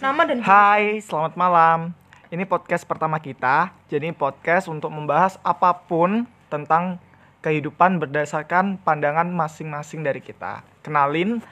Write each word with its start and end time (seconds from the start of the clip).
Nama 0.00 0.22
dan 0.24 0.40
Hai, 0.40 1.04
selamat 1.04 1.36
malam. 1.36 1.92
Ini 2.32 2.48
podcast 2.48 2.88
pertama 2.88 3.20
kita. 3.20 3.76
Jadi 3.92 4.08
podcast 4.16 4.70
untuk 4.72 4.88
membahas 4.88 5.36
apa 5.44 5.84
pun 5.84 6.24
tentang 6.48 6.96
kehidupan 7.44 8.00
berdasarkan 8.00 8.80
pandangan 8.80 9.28
masing-masing 9.28 10.00
dari 10.00 10.24
kita. 10.24 10.64
Kenalin, 10.80 11.44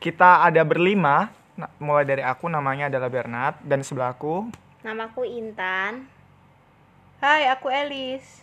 kita 0.00 0.40
ada 0.40 0.64
berlima. 0.64 1.28
Nah, 1.52 1.68
mulai 1.76 2.08
dari 2.08 2.24
aku 2.24 2.48
namanya 2.48 2.88
adalah 2.88 3.12
Bernard 3.12 3.60
dan 3.60 3.84
sebelahku 3.84 4.48
Namaku 4.80 5.28
Intan. 5.28 6.08
Hai, 7.20 7.52
aku 7.52 7.68
Elis. 7.68 8.40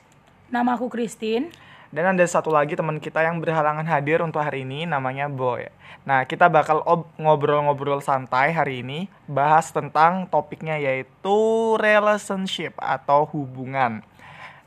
Nama 0.54 0.78
aku 0.78 0.94
Christine. 0.94 1.50
Dan 1.90 2.14
ada 2.14 2.22
satu 2.22 2.54
lagi 2.54 2.78
teman 2.78 3.02
kita 3.02 3.26
yang 3.26 3.42
berhalangan 3.42 3.82
hadir 3.82 4.22
untuk 4.22 4.46
hari 4.46 4.62
ini 4.62 4.86
namanya 4.86 5.26
Boy. 5.26 5.74
Nah, 6.06 6.22
kita 6.22 6.46
bakal 6.46 6.86
ob- 6.86 7.10
ngobrol-ngobrol 7.18 7.98
santai 7.98 8.54
hari 8.54 8.86
ini 8.86 9.10
bahas 9.26 9.74
tentang 9.74 10.30
topiknya 10.30 10.78
yaitu 10.78 11.38
relationship 11.82 12.78
atau 12.78 13.26
hubungan. 13.34 14.06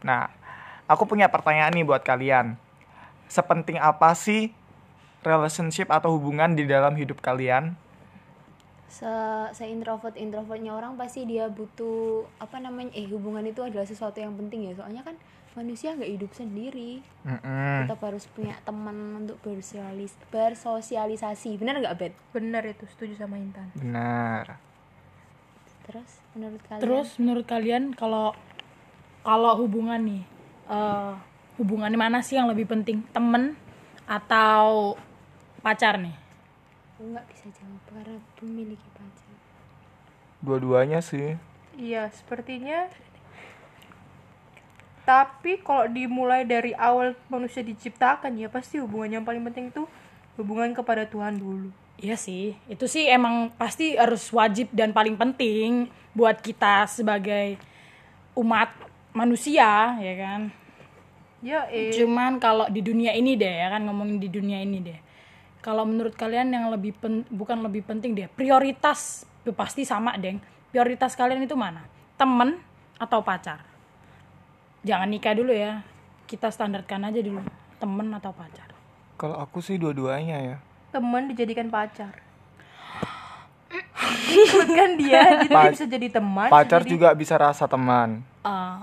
Nah, 0.03 0.35
aku 0.91 1.07
punya 1.07 1.31
pertanyaan 1.31 1.71
nih 1.71 1.87
buat 1.87 2.03
kalian. 2.03 2.59
Sepenting 3.31 3.79
apa 3.79 4.19
sih 4.19 4.51
relationship 5.23 5.95
atau 5.95 6.19
hubungan 6.19 6.59
di 6.59 6.67
dalam 6.67 6.99
hidup 6.99 7.23
kalian? 7.23 7.79
Se, 8.91 9.09
se 9.57 9.65
introvert 9.71 10.19
introvertnya 10.19 10.75
orang 10.75 10.99
pasti 11.01 11.25
dia 11.25 11.49
butuh 11.49 12.29
apa 12.43 12.61
namanya 12.61 12.93
eh 12.93 13.09
hubungan 13.09 13.41
itu 13.47 13.65
adalah 13.65 13.89
sesuatu 13.89 14.21
yang 14.21 14.37
penting 14.37 14.69
ya 14.69 14.77
soalnya 14.77 15.01
kan 15.01 15.17
manusia 15.53 15.93
nggak 15.93 16.09
hidup 16.09 16.33
sendiri 16.33 17.05
Mm-mm. 17.23 17.85
tetap 17.85 18.01
harus 18.01 18.25
punya 18.33 18.57
teman 18.65 19.21
untuk 19.21 19.37
bersosialis 19.45 20.17
bersosialisasi 20.33 21.61
benar 21.61 21.77
nggak 21.79 21.97
bet 21.99 22.15
Bener 22.33 22.65
itu, 22.65 22.89
setuju 22.89 23.21
sama 23.21 23.37
Intan. 23.37 23.69
Benar. 23.77 24.57
terus 25.83 26.23
menurut 26.33 26.63
kalian 26.65 26.81
Terus 26.81 27.09
menurut 27.19 27.45
kalian 27.45 27.85
kalau 27.93 28.33
kalau 29.21 29.53
hubungan 29.61 30.01
nih, 30.01 30.23
eh 30.71 31.13
hubungan 31.61 31.93
mana 31.95 32.25
sih 32.25 32.41
yang 32.41 32.49
lebih 32.49 32.65
penting, 32.65 33.05
temen 33.13 33.55
atau 34.09 34.97
pacar 35.61 36.01
nih? 36.01 36.17
aku 36.93 37.11
nggak 37.11 37.27
bisa 37.29 37.47
jawab 37.59 37.83
karena 37.91 38.17
memiliki 38.41 38.89
pacar 38.95 39.35
Dua-duanya 40.41 40.99
sih. 41.03 41.35
Iya, 41.75 42.11
sepertinya. 42.11 42.87
Tapi 45.03 45.59
kalau 45.67 45.91
dimulai 45.91 46.47
dari 46.47 46.71
awal 46.79 47.19
manusia 47.27 47.61
diciptakan 47.67 48.39
ya 48.39 48.47
pasti 48.47 48.79
hubungan 48.79 49.19
yang 49.19 49.25
paling 49.27 49.43
penting 49.51 49.75
itu 49.75 49.83
hubungan 50.39 50.71
kepada 50.71 51.03
Tuhan 51.11 51.43
dulu. 51.43 51.75
Iya 52.03 52.19
sih, 52.19 52.59
itu 52.67 52.87
sih 52.91 53.07
emang 53.07 53.55
pasti 53.55 53.95
harus 53.95 54.27
wajib 54.35 54.71
dan 54.75 54.91
paling 54.91 55.15
penting 55.15 55.87
buat 56.15 56.39
kita 56.43 56.87
sebagai 56.91 57.59
umat 58.35 58.75
manusia, 59.15 59.95
ya 60.03 60.15
kan? 60.19 60.41
Ya, 61.43 61.67
eh. 61.71 61.91
Cuman 61.91 62.39
kalau 62.39 62.71
di 62.71 62.83
dunia 62.83 63.15
ini 63.15 63.35
deh, 63.35 63.51
ya 63.51 63.71
kan 63.71 63.83
ngomongin 63.87 64.23
di 64.23 64.31
dunia 64.31 64.63
ini 64.63 64.79
deh. 64.83 64.99
Kalau 65.63 65.87
menurut 65.87 66.15
kalian 66.15 66.51
yang 66.51 66.71
lebih 66.71 66.95
pen- 66.99 67.27
bukan 67.31 67.63
lebih 67.63 67.87
penting 67.87 68.15
deh, 68.19 68.27
prioritas 68.31 69.27
pasti 69.55 69.87
sama 69.87 70.15
deng. 70.19 70.43
Prioritas 70.71 71.15
kalian 71.15 71.43
itu 71.43 71.55
mana? 71.55 71.87
Temen 72.19 72.59
atau 72.99 73.23
pacar? 73.23 73.72
Jangan 74.83 75.09
nikah 75.09 75.33
dulu 75.33 75.51
ya. 75.51 75.87
Kita 76.25 76.49
standarkan 76.49 77.07
aja 77.07 77.19
dulu, 77.19 77.39
temen 77.77 78.09
atau 78.11 78.33
pacar. 78.33 78.73
Kalau 79.15 79.37
aku 79.37 79.59
sih 79.59 79.77
dua-duanya 79.77 80.39
ya. 80.41 80.57
teman 80.91 81.25
dijadikan 81.25 81.69
pacar. 81.69 82.13
Ikutkan 84.29 84.91
dia, 84.95 85.41
jadi 85.41 85.55
Pa- 85.55 85.73
bisa 85.73 85.87
jadi 85.87 86.09
teman. 86.11 86.49
Pacar 86.49 86.81
jadi- 86.81 86.91
juga 86.91 87.09
bisa 87.13 87.35
rasa 87.35 87.65
teman. 87.65 88.21
Eh, 88.43 88.77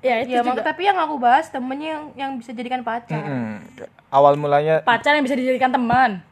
ya 0.00 0.14
itu 0.22 0.30
Ya, 0.30 0.40
mak- 0.40 0.54
juga 0.54 0.62
tapi 0.62 0.86
yang 0.86 0.94
aku 0.96 1.18
bahas 1.18 1.46
temennya 1.48 1.88
yang 1.88 2.04
yang 2.14 2.30
bisa 2.36 2.50
jadikan 2.50 2.82
pacar. 2.82 3.18
Mm-mm. 3.18 3.58
Awal 4.06 4.36
mulanya 4.36 4.82
pacar 4.82 5.14
yang 5.14 5.24
bisa 5.24 5.34
dijadikan 5.34 5.70
teman 5.70 6.22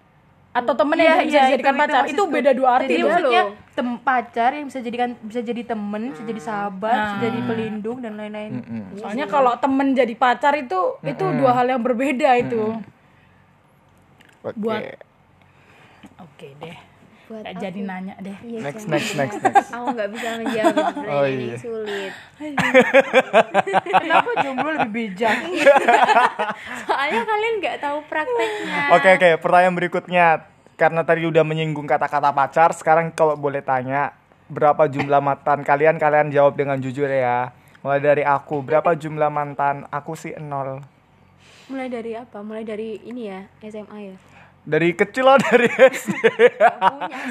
atau 0.50 0.74
temen 0.74 0.98
yang 0.98 1.14
Iya, 1.14 1.22
bisa 1.22 1.30
iya, 1.30 1.42
dijadikan 1.46 1.70
itu- 1.70 1.78
itu 1.78 1.86
pacar 1.86 2.02
itu, 2.02 2.10
maksudku. 2.18 2.34
beda 2.34 2.50
dua 2.50 2.68
arti 2.74 2.86
Jadi 2.88 3.02
maksudnya 3.04 3.42
tem 3.70 3.88
pacar 3.96 4.50
yang 4.50 4.66
bisa 4.66 4.78
jadikan 4.82 5.10
bisa 5.22 5.40
jadi 5.40 5.62
temen, 5.64 6.02
bisa 6.10 6.22
jadi 6.26 6.40
sahabat, 6.42 6.90
bisa 6.96 7.14
Nah. 7.14 7.22
jadi 7.22 7.38
pelindung 7.46 7.98
dan 8.00 8.12
lain-lain. 8.18 8.52
Mm-mm. 8.58 8.82
Soalnya 8.98 9.26
kalau 9.26 9.52
temen 9.56 9.94
jadi 9.94 10.14
pacar 10.14 10.58
itu 10.58 10.78
itu 11.02 11.24
dua 11.32 11.54
hal 11.54 11.66
yang 11.68 11.78
berbeda 11.78 12.34
itu. 12.36 12.74
Oke. 14.42 14.58
Buat- 14.58 14.98
Oke 16.18 16.48
deh. 16.58 16.89
Buat 17.30 17.46
Gak 17.46 17.54
aku. 17.54 17.62
jadi 17.62 17.80
nanya 17.80 18.14
deh. 18.18 18.34
Iya, 18.42 18.58
Next, 18.60 18.84
next, 18.84 19.14
next, 19.14 19.38
next. 19.38 19.70
aku 19.74 19.86
nggak 19.94 20.10
bisa 20.10 20.28
menjawab 20.36 20.92
Oh, 21.06 21.22
iya. 21.24 21.54
sulit 21.54 22.12
Kenapa 23.94 24.30
jomblo 24.42 24.70
lebih 24.74 25.14
bijak? 25.14 25.36
soalnya 26.82 27.22
kalian 27.22 27.54
nggak 27.58 27.76
tahu 27.78 27.98
prakteknya 28.04 28.80
Oke 28.92 29.08
oke, 29.12 29.28
pertanyaan 29.38 29.74
berikutnya 29.74 30.26
karena 30.74 31.02
tadi 31.02 31.22
udah 31.22 31.44
menyinggung 31.44 31.84
kata-kata 31.84 32.32
pacar, 32.32 32.72
sekarang 32.72 33.12
kalau 33.12 33.36
boleh 33.36 33.60
tanya 33.60 34.10
berapa 34.48 34.88
jumlah 34.88 35.20
mantan 35.20 35.62
kalian 35.62 35.94
kalian 35.94 36.28
jawab 36.28 36.56
dengan 36.56 36.76
jujur 36.76 37.06
ya. 37.06 37.54
Mulai 37.80 38.00
dari 38.02 38.20
aku, 38.20 38.60
berapa 38.60 38.92
jumlah 38.92 39.28
mantan? 39.28 39.86
Aku 39.88 40.12
sih 40.12 40.34
nol. 40.36 40.82
mulai 41.66 41.86
dari 41.86 42.12
apa 42.12 42.42
mulai 42.42 42.66
dari 42.66 42.98
ini 43.00 43.30
ya 43.30 43.46
SMA 43.62 43.98
ya 44.02 44.16
Dari 44.60 44.92
kecil 44.92 45.24
loh 45.24 45.40
dari 45.40 45.66
SD. 45.96 46.14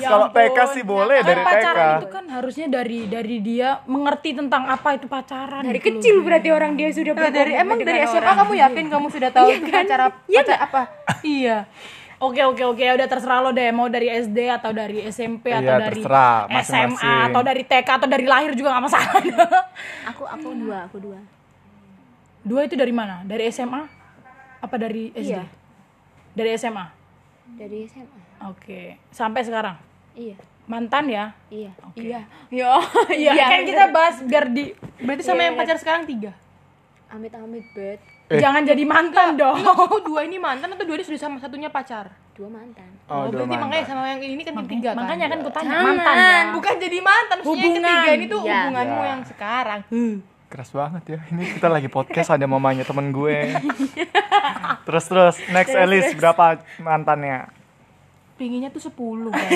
Kalau 0.02 0.28
TK 0.30 0.58
sih 0.72 0.84
boleh 0.84 1.22
dari 1.22 1.38
TK. 1.38 1.46
pacaran 1.46 1.90
itu 1.96 2.10
kan 2.10 2.26
harusnya 2.28 2.68
dari 2.68 3.06
dari 3.06 3.38
dia 3.38 3.70
mengerti 3.86 4.34
tentang 4.34 4.66
apa 4.66 4.98
itu 4.98 5.06
pacaran. 5.06 5.62
dari 5.62 5.78
gitu 5.78 5.88
loh. 5.88 5.96
kecil 5.96 6.16
berarti 6.20 6.50
orang 6.50 6.74
dia 6.74 6.90
sudah 6.90 7.14
Coba 7.14 7.30
dari 7.30 7.54
emang 7.54 7.78
dari 7.80 8.00
SMA 8.04 8.18
orang. 8.20 8.38
kamu 8.40 8.54
yakin 8.60 8.86
kamu 8.88 9.08
sudah 9.08 9.30
tahu 9.30 9.48
itu 9.48 9.68
pacar 9.68 10.00
apa? 10.04 10.18
pacar 10.26 10.58
apa? 10.60 10.82
Iya. 11.22 11.58
Oke 12.20 12.42
oke 12.44 12.64
oke 12.66 12.84
udah 12.84 13.08
terserah 13.08 13.40
lo 13.40 13.50
deh 13.50 13.72
mau 13.72 13.88
dari 13.88 14.12
SD 14.12 14.38
atau 14.50 14.76
dari 14.76 15.08
SMP 15.08 15.56
atau 15.56 15.72
Iya, 15.72 15.80
dari 15.80 16.02
terserah, 16.02 16.36
SMA 16.50 16.56
masing-masing. 16.92 17.20
atau 17.30 17.42
dari 17.42 17.64
TK 17.64 17.88
atau 17.96 18.08
dari 18.10 18.26
lahir 18.26 18.52
juga 18.54 18.76
nggak 18.76 18.84
masalah. 18.84 19.22
aku 20.12 20.24
aku 20.28 20.48
dua 20.54 20.78
aku 20.84 20.98
dua 21.00 21.20
Dua 22.40 22.64
itu 22.64 22.74
dari 22.74 22.90
mana? 22.90 23.22
Dari 23.22 23.48
SMA? 23.50 23.84
Apa 24.60 24.76
dari 24.76 25.12
SD? 25.14 25.30
Iya. 25.30 25.44
Dari 26.34 26.50
SMA. 26.56 26.99
Dari 27.56 27.86
SMA 27.86 28.22
Oke. 28.42 28.96
Sampai 29.10 29.42
sekarang. 29.42 29.76
iya 30.14 30.36
Mantan 30.66 31.06
ya? 31.06 31.34
iya 31.50 31.72
Oke. 31.82 31.98
iya 32.04 32.22
iya 32.52 32.72
Iya, 33.10 33.46
kan 33.48 33.62
kita 33.64 33.84
bahas 33.90 34.22
biar 34.22 34.46
di 34.48 34.70
Berarti 35.00 35.24
sama 35.24 35.42
yang 35.42 35.56
pacar 35.56 35.76
sekarang 35.76 36.04
tiga. 36.04 36.32
amit 37.08 37.32
amit 37.32 37.66
bet 37.72 37.98
Eh. 38.30 38.38
jangan 38.38 38.62
jadi 38.62 38.86
mantan 38.86 39.34
dong. 39.34 39.58
Aku 39.58 40.06
dua 40.06 40.22
ini 40.22 40.38
mantan 40.48 40.70
atau 40.70 40.86
dua 40.86 40.94
ini 40.94 41.04
sudah 41.04 41.18
sama 41.20 41.38
satunya 41.38 41.66
pacar? 41.68 42.14
dua 42.32 42.46
mantan 42.48 42.86
Oh, 43.06 43.26
dua 43.26 43.44
berarti 43.44 43.56
makanya 43.58 43.74
mantan. 43.76 43.90
sama 43.90 44.04
yang 44.08 44.22
ini 44.22 44.42
kan 44.42 44.54
yang 44.54 44.70
tiga 44.70 44.90
kan? 44.90 44.98
Makanya 45.02 45.26
kan 45.28 45.40
ku 45.40 45.50
tanya 45.50 45.78
mantan 45.82 46.16
ya. 46.16 46.38
bukan 46.54 46.74
jadi 46.78 46.98
mantan, 47.02 47.36
maksudnya 47.36 47.58
yang 47.58 47.66
Hubungan. 47.66 47.90
ketiga 47.92 48.12
ini 48.14 48.26
tuh 48.26 48.40
Iya. 48.40 48.54
hubunganmu 48.62 48.96
Iya. 48.96 49.10
yang 49.10 49.22
sekarang. 49.26 49.80
Keras 50.50 50.74
banget 50.74 51.04
ya. 51.06 51.20
Ini 51.30 51.62
kita 51.62 51.70
lagi 51.70 51.86
podcast 51.94 52.34
ada 52.34 52.50
mamanya 52.50 52.82
temen 52.82 53.14
gue. 53.14 53.54
terus 54.90 55.06
terus 55.06 55.36
next 55.54 55.78
Elis 55.78 56.18
berapa 56.18 56.58
mantannya? 56.82 57.54
Pinginnya 58.34 58.74
tuh 58.74 58.90
10 58.90 59.30
kan. 59.30 59.50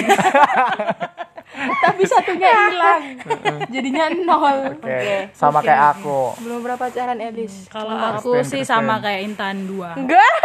Tapi 1.84 2.02
satunya 2.06 2.50
hilang. 2.50 3.04
Jadinya 3.74 4.06
nol. 4.14 4.78
Oke. 4.78 5.34
Sama 5.34 5.66
kayak 5.66 5.98
aku. 5.98 6.38
Belum 6.46 6.62
berapa 6.62 6.86
pacaran 6.86 7.18
Elis? 7.18 7.66
Kalau 7.74 7.98
Kristen, 7.98 8.14
aku 8.22 8.32
sih 8.46 8.62
Kristen. 8.62 8.70
sama 8.70 9.02
kayak 9.02 9.22
Intan 9.26 9.66
dua. 9.66 9.98
Enggak. 9.98 10.38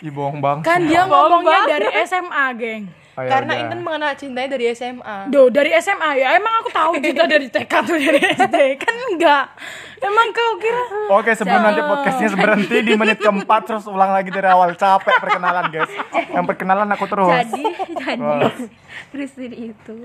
Ih 0.00 0.08
bohong 0.08 0.40
bang. 0.40 0.58
Kan 0.64 0.88
dia 0.88 1.04
ngomongnya 1.04 1.68
dari 1.68 1.88
SMA, 2.08 2.46
geng. 2.56 3.01
Oh, 3.12 3.20
ya 3.20 3.28
Karena 3.28 3.52
udah. 3.52 3.62
Intan 3.62 3.80
mengenal 3.82 4.10
cintanya 4.16 4.48
dari 4.50 4.64
SMA. 4.72 5.16
Do 5.28 5.52
dari 5.52 5.68
SMA 5.76 6.10
ya. 6.16 6.32
Emang 6.32 6.54
aku 6.58 6.68
tahu 6.70 6.92
kita 6.96 7.28
dari 7.28 7.44
TK 7.46 7.68
atau 7.68 7.92
dari 7.92 8.16
SD 8.18 8.56
kan 8.80 8.94
enggak. 9.06 9.44
Emang 10.00 10.32
kau 10.32 10.52
kira 10.56 10.82
Oke 11.12 11.30
sebelum 11.30 11.60
nanti 11.62 11.78
podcastnya 11.78 12.32
berhenti 12.34 12.76
di 12.80 12.92
menit 12.96 13.20
keempat 13.20 13.60
terus 13.64 13.84
ulang 13.84 14.10
lagi 14.10 14.32
dari 14.32 14.48
awal 14.48 14.72
capek 14.74 15.12
perkenalan 15.20 15.68
guys. 15.68 15.92
Yang 16.26 16.44
perkenalan 16.48 16.88
aku 16.88 17.04
terus. 17.06 17.28
jadi 17.30 17.62
jadi 17.92 18.18
Wah. 18.18 18.50
Christine 19.10 19.56
itu 19.68 19.96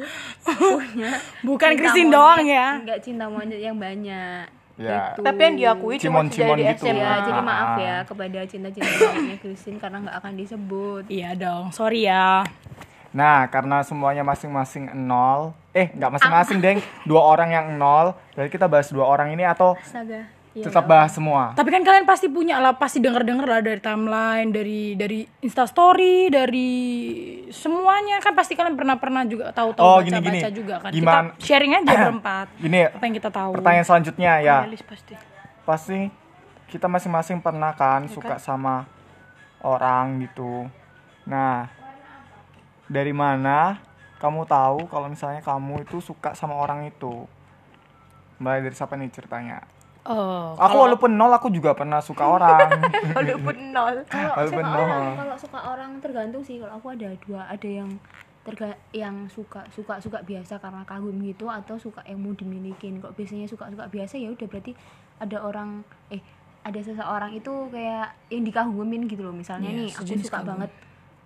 punya 0.44 1.12
bukan 1.42 1.70
cinta 1.70 1.80
Christine 1.80 2.06
monyet- 2.06 2.14
doang 2.14 2.44
ya. 2.44 2.68
enggak 2.78 3.00
cinta 3.00 3.26
monyet 3.26 3.62
yang 3.62 3.78
banyak 3.78 4.52
Ya. 4.78 5.10
Gitu. 5.10 5.26
Tapi 5.26 5.42
yang 5.42 5.56
diakui 5.58 5.98
cuma 5.98 6.22
dari 6.22 6.62
gitu. 6.70 6.86
SMA. 6.86 7.02
Ya, 7.02 7.14
jadi 7.26 7.42
maaf 7.42 7.72
ya 7.81 7.98
kepada 8.06 8.40
cinta-cinta 8.46 8.94
Christine 9.42 9.81
karena 9.81 9.98
nggak 10.06 10.18
akan 10.22 10.34
disebut. 10.38 11.04
Iya 11.10 11.34
dong, 11.34 11.74
sorry 11.74 12.06
ya. 12.06 12.46
Nah 13.18 13.50
karena 13.50 13.81
semuanya 13.81 14.22
masing-masing 14.22 14.94
nol. 14.96 15.58
Eh 15.74 15.90
nggak 15.90 16.12
masing-masing 16.12 16.58
deng. 16.60 16.78
Dua 17.04 17.25
orang 17.25 17.50
yang 17.50 17.66
nol. 17.75 18.14
Berarti 18.31 18.52
kita 18.52 18.69
bahas 18.69 18.88
dua 18.88 19.06
orang 19.06 19.34
ini 19.34 19.42
atau 19.42 19.74
Astaga. 19.74 20.30
tetap 20.56 20.86
bahas 20.86 21.14
semua 21.14 21.54
Tapi 21.54 21.69
kan 21.69 21.81
kalian 21.81 22.02
pasti 22.04 22.25
punya 22.28 22.58
lah, 22.58 22.74
pasti 22.74 22.98
denger-denger 22.98 23.46
lah 23.46 23.62
dari 23.62 23.78
timeline, 23.78 24.50
dari 24.50 24.81
dari 24.94 25.22
Instastory, 25.40 26.30
dari 26.30 26.69
semuanya 27.48 28.18
kan 28.18 28.34
pasti 28.34 28.54
kalian 28.54 28.74
pernah-pernah 28.74 29.22
juga 29.24 29.50
tahu-tahu 29.52 29.81
Oh, 29.81 29.98
baca-baca 29.98 30.18
gini-gini. 30.18 30.50
juga 30.52 30.75
kan. 30.80 30.90
Gimana- 30.90 31.30
Kita 31.31 31.46
sharing 31.46 31.74
aja 31.75 31.94
berempat. 32.04 32.48
Gini 32.58 32.80
Apa 32.84 33.04
yang 33.04 33.16
kita 33.16 33.30
tahu. 33.30 33.52
pertanyaan 33.54 33.86
selanjutnya 33.86 34.31
ya 34.40 34.58
pasti 34.84 35.14
pasti 35.64 36.00
kita 36.68 36.86
masing-masing 36.86 37.38
pernah 37.38 37.72
kan 37.72 38.04
Iya 38.04 38.12
suka 38.12 38.36
sama 38.38 38.90
orang 39.60 40.22
gitu. 40.22 40.66
Nah, 41.24 41.69
dari 42.88 43.12
mana 43.12 43.80
kamu 44.18 44.44
tahu 44.44 44.88
kalau 44.88 45.07
misalnya 45.07 45.39
kamu 45.39 45.84
itu 45.84 46.00
suka 46.00 46.34
sama 46.34 46.56
orang 46.56 46.86
itu? 46.86 47.28
Mulai 48.38 48.62
dari 48.62 48.74
siapa 48.74 48.94
nih 48.94 49.10
ceritanya? 49.10 49.62
Oh, 50.04 50.56
Aku 50.56 50.80
walaupun 50.80 51.12
nol 51.12 51.30
aku 51.30 51.51
juga 51.51 51.75
pernah 51.75 52.00
suka 52.00 52.24
orang. 52.24 52.80
walaupun 53.18 53.56
nol 53.69 54.07
kalau 54.07 54.34
Walaupun 54.34 54.56
suka 54.57 54.72
nol. 54.72 54.80
orang 54.80 55.16
kalau 55.16 55.36
suka 55.38 55.60
orang 55.68 55.92
tergantung 56.00 56.42
sih 56.42 56.56
kalau 56.57 56.74
aku 56.74 56.88
ada 56.89 57.12
dua 57.19 57.44
ada 57.45 57.68
yang 57.68 57.92
terga 58.42 58.72
yang 58.90 59.28
suka 59.28 59.68
suka 59.68 60.00
suka 60.00 60.24
biasa 60.24 60.56
karena 60.57 60.88
kagum 60.88 61.19
gitu 61.19 61.45
atau 61.45 61.75
suka 61.75 62.00
yang 62.01 62.16
mau 62.18 62.31
dimilikin 62.31 62.98
kok 62.98 63.12
biasanya 63.12 63.44
suka 63.44 63.68
suka 63.68 63.83
biasa 63.86 64.16
ya 64.16 64.31
udah 64.31 64.48
berarti 64.48 64.72
ada 65.19 65.38
orang 65.44 65.83
eh 66.07 66.24
ada 66.63 66.80
seseorang 66.80 67.36
itu 67.36 67.51
kayak 67.68 68.07
yang 68.30 68.48
dikagumin 68.48 69.04
gitu 69.06 69.22
loh 69.22 69.36
misalnya 69.36 69.68
Iya, 69.68 69.78
nih 69.78 69.90
aku 69.92 70.24
suka 70.24 70.40
kagum. 70.40 70.48
banget 70.56 70.72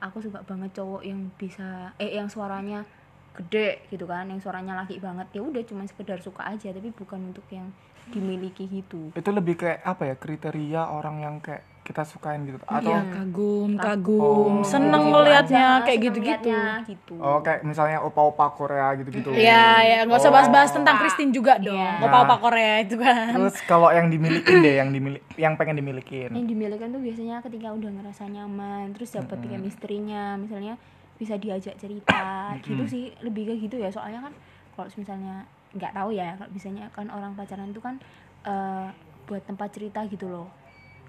aku 0.01 0.18
suka 0.19 0.42
banget 0.44 0.74
cowok 0.75 1.06
yang 1.06 1.30
bisa 1.38 1.94
eh 2.01 2.18
yang 2.18 2.27
suaranya 2.27 2.83
gede 3.31 3.88
gitu 3.88 4.03
kan 4.03 4.27
yang 4.27 4.44
suaranya 4.44 4.83
laki 4.83 5.00
banget. 5.00 5.31
Ya 5.31 5.42
udah 5.45 5.63
cuma 5.63 5.88
sekedar 5.88 6.19
suka 6.19 6.44
aja 6.44 6.74
tapi 6.75 6.92
bukan 6.92 7.31
untuk 7.31 7.48
yang 7.48 7.71
dimiliki 8.12 8.68
gitu. 8.68 9.15
Itu 9.15 9.30
lebih 9.31 9.56
kayak 9.56 9.86
apa 9.88 10.12
ya 10.12 10.15
kriteria 10.19 10.92
orang 10.92 11.24
yang 11.24 11.36
kayak 11.39 11.63
kita 11.81 12.05
sukain 12.05 12.45
gitu 12.45 12.61
atau 12.61 12.77
Iya, 12.79 13.01
kagum, 13.09 13.73
kagum, 13.73 14.21
Oh. 14.21 14.61
seneng 14.61 15.01
Gitu 15.01 15.11
ngelihatnya 15.11 15.65
aja, 15.73 15.83
kayak 15.83 15.99
gitu-gitu. 15.99 16.45
liatnya, 16.47 16.63
gitu 16.85 17.13
oh 17.17 17.41
kayak 17.41 17.59
misalnya 17.61 17.97
opa-opa 17.99 18.53
Korea 18.53 18.93
gitu-gitu. 18.95 19.33
Iya, 19.33 19.65
ya 19.81 19.97
nggak 20.05 20.13
usah 20.15 20.29
Oh. 20.29 20.35
bahas-bahas 20.35 20.71
tentang 20.71 21.01
Christine 21.01 21.31
juga 21.31 21.57
dong. 21.57 21.73
Iya. 21.73 21.99
Opa-opa 21.99 22.35
Korea 22.39 22.73
itu 22.79 22.95
kan. 22.95 23.33
Terus 23.33 23.57
kalau 23.65 23.89
yang 23.89 24.07
dimilikin 24.07 24.61
deh, 24.61 24.75
yang 24.77 24.89
dimiliki 24.89 25.25
yang 25.35 25.53
pengen 25.55 25.75
dimilikin. 25.75 26.29
yang 26.31 26.45
dimilikan 26.45 26.87
tuh 26.87 27.01
biasanya 27.01 27.41
ketika 27.41 27.73
udah 27.73 27.89
ngerasa 27.91 28.23
nyaman 28.25 28.93
terus 28.93 29.09
dapat 29.11 29.41
chemistry-nya 29.41 30.37
misalnya 30.37 30.77
bisa 31.17 31.33
diajak 31.35 31.75
cerita 31.75 32.21
gitu 32.61 32.83
sih 32.83 33.09
lebih 33.19 33.45
ke 33.47 33.53
gitu 33.59 33.77
ya 33.77 33.89
soalnya 33.89 34.21
kan 34.21 34.33
kalau 34.71 34.89
misalnya 34.91 35.45
nggak 35.71 35.91
tahu 35.91 36.09
ya 36.11 36.33
kalau 36.35 36.49
biasanya 36.49 36.85
kan 36.89 37.07
orang 37.07 37.33
pacaran 37.33 37.69
itu 37.69 37.77
kan 37.77 37.95
eh, 38.43 38.87
buat 39.23 39.41
tempat 39.41 39.69
cerita 39.71 40.01
gitu 40.05 40.25
loh 40.27 40.49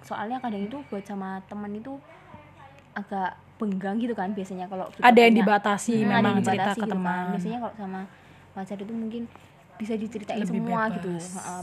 soalnya 0.02 0.38
kadang 0.38 0.62
itu 0.62 0.78
buat 0.86 1.02
sama 1.02 1.40
temen 1.46 1.72
itu 1.72 1.94
agak 2.92 3.34
benggang 3.56 3.96
gitu 3.96 4.12
kan 4.12 4.30
biasanya 4.30 4.66
kalau 4.66 4.90
Ada 4.98 5.20
yang 5.22 5.34
dibatasi 5.38 6.02
Hmm, 6.02 6.10
memang 6.12 6.42
cerita 6.42 6.70
ke 6.70 6.82
gitu 6.82 6.82
kan. 6.82 6.92
teman. 6.92 7.24
biasanya 7.32 7.58
kalau 7.60 7.74
sama 7.76 8.00
pacar 8.52 8.76
itu 8.76 8.92
mungkin 8.92 9.22
bisa 9.72 9.94
diceritain 9.94 10.42
Lebih 10.42 10.50
semua 10.52 10.82
bebas. 10.86 10.94
gitu 10.94 11.10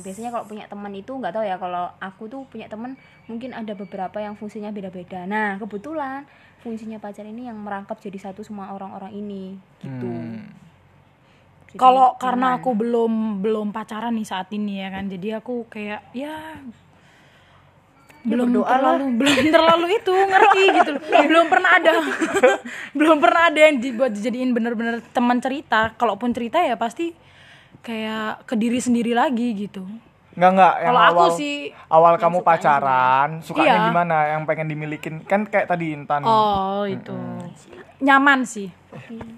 biasanya 0.01 0.30
kalau 0.30 0.45
punya 0.45 0.65
teman 0.65 0.91
itu 0.91 1.12
nggak 1.13 1.31
tahu 1.31 1.44
ya 1.45 1.56
kalau 1.56 1.88
aku 2.00 2.24
tuh 2.25 2.41
punya 2.45 2.65
teman 2.65 2.97
mungkin 3.25 3.53
ada 3.53 3.71
beberapa 3.74 4.18
yang 4.18 4.33
fungsinya 4.33 4.71
beda-beda 4.71 5.24
nah 5.24 5.56
kebetulan 5.56 6.25
fungsinya 6.59 6.97
pacar 6.97 7.24
ini 7.24 7.47
yang 7.47 7.56
merangkap 7.56 7.95
jadi 7.95 8.19
satu 8.21 8.42
semua 8.42 8.71
orang-orang 8.71 9.13
ini 9.13 9.44
gitu 9.80 10.09
Hmm. 10.09 10.47
Kalau 11.71 12.18
karena 12.18 12.57
aku 12.57 12.74
belum 12.74 13.13
belum 13.39 13.69
pacaran 13.69 14.09
nih 14.12 14.25
saat 14.25 14.50
ini 14.50 14.81
ya 14.81 14.89
kan, 14.89 15.06
jadi 15.06 15.38
aku 15.38 15.69
kayak 15.69 16.01
ya 16.12 16.57
belum 18.30 18.48
berdoa 18.48 18.70
terlalu 18.70 19.06
belum 19.16 19.36
terlalu 19.56 19.86
itu 19.94 20.14
ngerti 20.14 20.64
gitu 20.72 20.90
loh. 20.92 21.02
belum 21.30 21.46
pernah 21.48 21.72
ada 21.74 21.90
belum 22.98 23.18
pernah 23.18 23.42
ada 23.46 23.60
yang 23.62 23.76
dibuat 23.78 24.12
dijadiin 24.12 24.52
bener-bener 24.52 25.02
teman 25.10 25.38
cerita 25.38 25.92
kalaupun 25.94 26.30
cerita 26.30 26.58
ya 26.60 26.76
pasti 26.76 27.12
kayak 27.80 28.46
ke 28.46 28.54
diri 28.54 28.78
sendiri 28.78 29.12
lagi 29.12 29.56
gitu 29.58 29.84
Enggak 30.31 30.52
enggak 30.54 30.74
yang 30.78 30.88
Kalau 30.88 31.02
aku 31.02 31.12
awal 31.12 31.30
sih- 31.34 31.68
awal 31.90 32.14
kamu 32.16 32.40
pacaran, 32.40 33.30
sukanya 33.42 33.76
Iya. 33.76 33.86
gimana? 33.86 34.18
Yang 34.30 34.42
pengen 34.46 34.68
dimilikin 34.68 35.16
kan 35.22 35.44
kayak 35.44 35.68
tadi 35.68 35.92
Intan. 35.92 36.24
Oh 36.24 36.88
itu 36.88 37.12
nyaman 38.00 38.40
sih, 38.42 38.72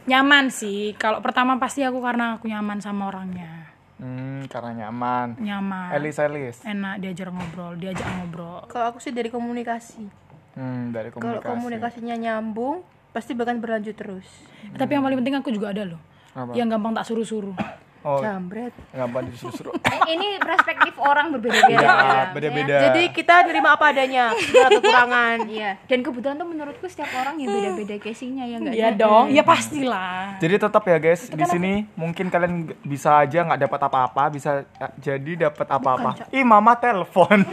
nyaman 0.05 0.53
sih. 0.53 0.93
Kalau 0.95 1.17
pertama 1.17 1.57
pasti 1.57 1.81
aku 1.81 1.97
karena 1.97 2.37
aku 2.37 2.45
nyaman 2.45 2.77
sama 2.77 3.09
orangnya, 3.09 3.60
Hmm, 4.01 4.49
karena 4.49 4.71
nyaman. 4.81 5.37
nyaman, 5.37 5.93
Elis 5.93 6.17
Elis. 6.17 6.57
enak 6.63 6.97
diajar 6.97 7.29
ngobrol, 7.29 7.77
diajak 7.77 8.01
ngobrol. 8.11 8.65
kalau 8.65 8.89
aku 8.89 8.97
sih 8.97 9.11
dari 9.11 9.29
komunikasi 9.29 10.09
Hmm, 10.51 10.89
dari 10.89 11.07
kalau 11.09 11.37
komunikasi. 11.37 11.47
komunikasinya 11.47 12.15
nyambung 12.17 12.81
pasti 13.11 13.31
bahkan 13.31 13.55
berlanjut 13.55 13.93
terus 13.93 14.25
Tapi 14.73 14.91
yang 14.91 15.01
paling 15.01 15.15
penting 15.15 15.35
aku 15.35 15.49
juga 15.49 15.69
ada 15.69 15.85
loh, 15.85 16.01
Apa? 16.33 16.51
yang 16.53 16.67
gampang 16.67 16.91
tak 16.91 17.05
suruh-suruh. 17.05 17.53
Oh, 18.01 18.17
jambret 18.17 18.73
gampang 18.89 19.29
disuruh-suruh. 19.29 19.77
Eh, 19.91 20.17
ini 20.17 20.41
perspektif 20.41 20.97
orang 20.97 21.29
berbeda-beda 21.29 21.69
Iya, 21.69 21.85
ya. 21.85 22.23
beda-beda. 22.33 22.75
jadi 22.89 23.01
kita 23.13 23.45
nerima 23.45 23.77
apa 23.77 23.93
adanya 23.93 24.33
segala 24.33 24.69
kekurangan 24.73 25.37
Iya, 25.45 25.71
dan 25.85 25.99
kebetulan 26.01 26.35
tuh 26.35 26.47
menurutku 26.49 26.85
setiap 26.89 27.11
orang 27.13 27.37
yang 27.37 27.53
beda-beda 27.53 27.95
casingnya 28.01 28.45
ya 28.49 28.57
enggak 28.57 28.73
Iya 28.73 28.89
dong, 28.97 29.25
ya 29.29 29.43
pastilah. 29.45 30.41
Jadi 30.41 30.55
tetap 30.57 30.83
ya 30.83 30.97
guys, 30.97 31.29
di 31.29 31.45
sini 31.45 31.85
mungkin 31.93 32.27
kalian 32.27 32.73
bisa 32.81 33.21
aja 33.21 33.45
nggak 33.45 33.61
dapat 33.61 33.79
apa-apa, 33.85 34.23
bisa 34.33 34.51
eh, 34.65 34.91
jadi 34.97 35.31
dapat 35.47 35.67
apa-apa. 35.69 36.11
Ih, 36.33 36.41
mama 36.41 36.73
telepon. 36.73 37.45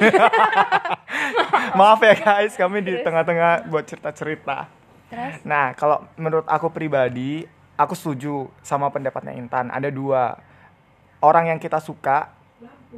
Maaf 1.79 2.01
ya 2.01 2.15
guys, 2.17 2.57
kami 2.57 2.81
di 2.81 2.97
tengah-tengah 2.99 3.69
buat 3.69 3.85
cerita-cerita. 3.85 4.69
Terus? 5.09 5.41
Nah, 5.45 5.73
kalau 5.73 6.05
menurut 6.15 6.45
aku 6.45 6.69
pribadi, 6.69 7.45
aku 7.79 7.95
setuju 7.95 8.51
sama 8.67 8.91
pendapatnya 8.91 9.33
Intan. 9.39 9.71
Ada 9.71 9.95
dua 9.95 10.37
orang 11.23 11.55
yang 11.55 11.63
kita 11.63 11.79
suka, 11.79 12.35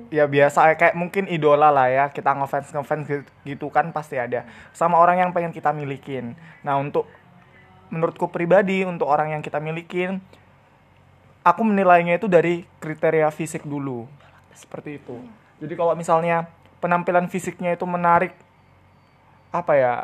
ya 0.08 0.24
biasa 0.24 0.72
kayak 0.74 0.96
mungkin 0.96 1.28
idola 1.28 1.68
lah 1.68 1.92
ya. 1.92 2.04
Kita 2.08 2.32
ngefans 2.32 2.72
ngefans 2.72 3.04
gitu, 3.04 3.24
gitu 3.44 3.66
kan 3.68 3.92
pasti 3.92 4.16
ada. 4.16 4.48
Sama 4.72 4.96
orang 4.96 5.20
yang 5.20 5.30
pengen 5.36 5.52
kita 5.52 5.70
milikin. 5.76 6.32
Nah, 6.64 6.80
untuk 6.80 7.04
menurutku 7.92 8.32
pribadi 8.32 8.88
untuk 8.88 9.06
orang 9.06 9.36
yang 9.36 9.42
kita 9.44 9.60
milikin, 9.60 10.24
aku 11.44 11.60
menilainya 11.60 12.16
itu 12.16 12.26
dari 12.26 12.64
kriteria 12.80 13.28
fisik 13.28 13.68
dulu. 13.68 14.08
Seperti 14.56 14.96
itu. 14.96 15.20
Jadi 15.60 15.76
kalau 15.76 15.92
misalnya 15.92 16.48
penampilan 16.80 17.28
fisiknya 17.28 17.76
itu 17.76 17.84
menarik 17.84 18.32
apa 19.50 19.72
ya 19.76 19.94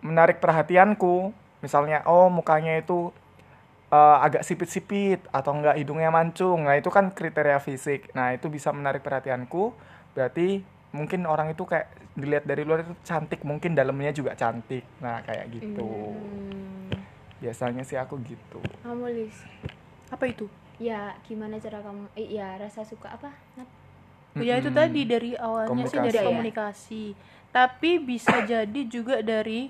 menarik 0.00 0.38
perhatianku 0.38 1.34
misalnya 1.58 2.06
oh 2.06 2.30
mukanya 2.30 2.78
itu 2.78 3.10
eh, 3.92 4.16
agak 4.24 4.42
sipit-sipit 4.42 5.20
atau 5.28 5.52
enggak 5.52 5.76
hidungnya 5.76 6.08
mancung. 6.08 6.64
Nah 6.64 6.80
itu 6.80 6.88
kan 6.88 7.12
kriteria 7.12 7.60
fisik. 7.60 8.08
Nah 8.16 8.32
itu 8.32 8.48
bisa 8.48 8.72
menarik 8.72 9.04
perhatianku. 9.04 9.76
Berarti 10.16 10.64
mungkin 10.96 11.24
orang 11.28 11.52
itu 11.52 11.64
kayak 11.68 11.88
dilihat 12.12 12.44
dari 12.44 12.64
luar 12.64 12.84
itu 12.84 12.92
cantik 13.04 13.44
mungkin 13.44 13.72
dalamnya 13.76 14.12
juga 14.12 14.32
cantik. 14.32 14.84
Nah 15.04 15.20
kayak 15.24 15.52
gitu. 15.52 15.88
Hmm, 16.12 16.88
biasanya 17.40 17.84
sih 17.84 18.00
aku 18.00 18.16
gitu. 18.24 18.60
Kamu 18.80 19.08
Lis 19.12 19.36
apa 20.12 20.24
itu? 20.28 20.48
Ya 20.80 21.16
gimana 21.24 21.56
cara 21.60 21.80
kamu 21.80 22.08
eh, 22.16 22.36
ya 22.36 22.56
rasa 22.60 22.84
suka 22.84 23.12
apa 23.16 23.32
Nat? 23.56 23.68
ya 24.40 24.56
itu 24.56 24.72
tadi 24.72 25.04
dari 25.04 25.36
awalnya 25.36 25.84
sih 25.84 26.00
dari 26.00 26.16
Komunikasi. 26.16 26.28
komunikasi. 26.32 27.04
Tapi 27.52 27.90
bisa 28.00 28.40
jadi 28.48 28.80
juga 28.88 29.20
dari 29.20 29.68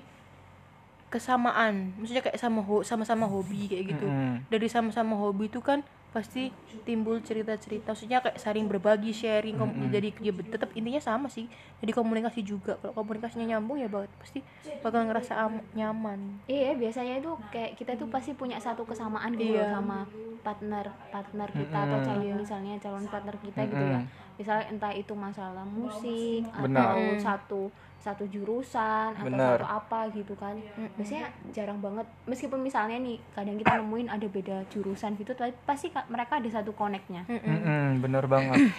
kesamaan. 1.13 1.93
Maksudnya 1.95 2.21
kayak 2.21 2.35
sama 2.35 2.59
ho- 2.59 2.81
sama-sama 2.81 3.25
hobi 3.25 3.69
kayak 3.69 3.85
gitu. 3.87 4.05
Mm-mm. 4.05 4.49
dari 4.49 4.65
sama-sama 4.65 5.13
hobi 5.13 5.45
itu 5.45 5.61
kan 5.61 5.79
pasti 6.09 6.49
timbul 6.83 7.17
cerita-cerita. 7.19 7.89
Maksudnya 7.89 8.21
kayak 8.21 8.37
saling 8.37 8.65
berbagi 8.65 9.09
sharing. 9.09 9.55
Kom- 9.55 9.73
jadi 9.87 10.13
ya 10.15 10.29
tetap 10.33 10.69
intinya 10.71 10.97
sama 10.99 11.25
sih. 11.25 11.45
Jadi 11.77 11.89
komunikasi 11.89 12.41
juga. 12.41 12.77
Kalau 12.77 12.93
komunikasinya 12.93 13.45
nyambung 13.47 13.77
ya 13.77 13.85
banget 13.87 14.09
pasti 14.17 14.39
bakal 14.81 15.05
ngerasa 15.05 15.33
am- 15.39 15.65
nyaman. 15.73 16.41
Iya 16.45 16.73
biasanya 16.73 17.17
itu 17.17 17.33
kayak 17.47 17.73
kita 17.75 17.93
tuh 17.93 18.05
pasti 18.07 18.33
punya 18.33 18.57
satu 18.57 18.81
kesamaan 18.83 19.33
gitu 19.33 19.53
Iya. 19.53 19.69
sama 19.71 20.05
partner 20.41 20.85
partner 21.07 21.49
kita 21.49 21.77
atau 21.79 21.99
calon 22.03 22.35
misalnya 22.35 22.75
calon 22.77 23.05
partner 23.07 23.35
kita 23.39 23.61
gitu 23.65 23.85
ya. 23.87 24.01
Misalnya 24.33 24.65
entah 24.67 24.91
itu 24.91 25.13
masalah 25.13 25.61
musik 25.63 26.41
Benar. 26.51 26.93
atau 26.93 27.01
satu 27.17 27.61
satu 28.03 28.27
jurusan 28.27 29.15
atau 29.15 29.31
Benar. 29.31 29.63
satu 29.63 29.67
apa 29.71 29.99
gitu 30.11 30.35
kan. 30.35 30.59
Biasanya 30.99 31.31
jarang 31.49 31.79
banget. 31.79 32.03
Meskipun 32.27 32.59
misalnya 32.59 32.99
nih 32.99 33.15
kadang 33.31 33.55
kita 33.55 33.79
nemuin 33.79 34.11
ada 34.11 34.27
beda 34.27 34.57
jurusan 34.67 35.15
gitu 35.15 35.31
tapi 35.31 35.55
pasti 35.63 35.87
ka- 35.87 36.03
mereka 36.11 36.37
ada 36.37 36.49
satu 36.51 36.75
koneknya 36.75 37.23
Mm-mm, 37.25 38.03
bener 38.03 38.27
banget. 38.27 38.75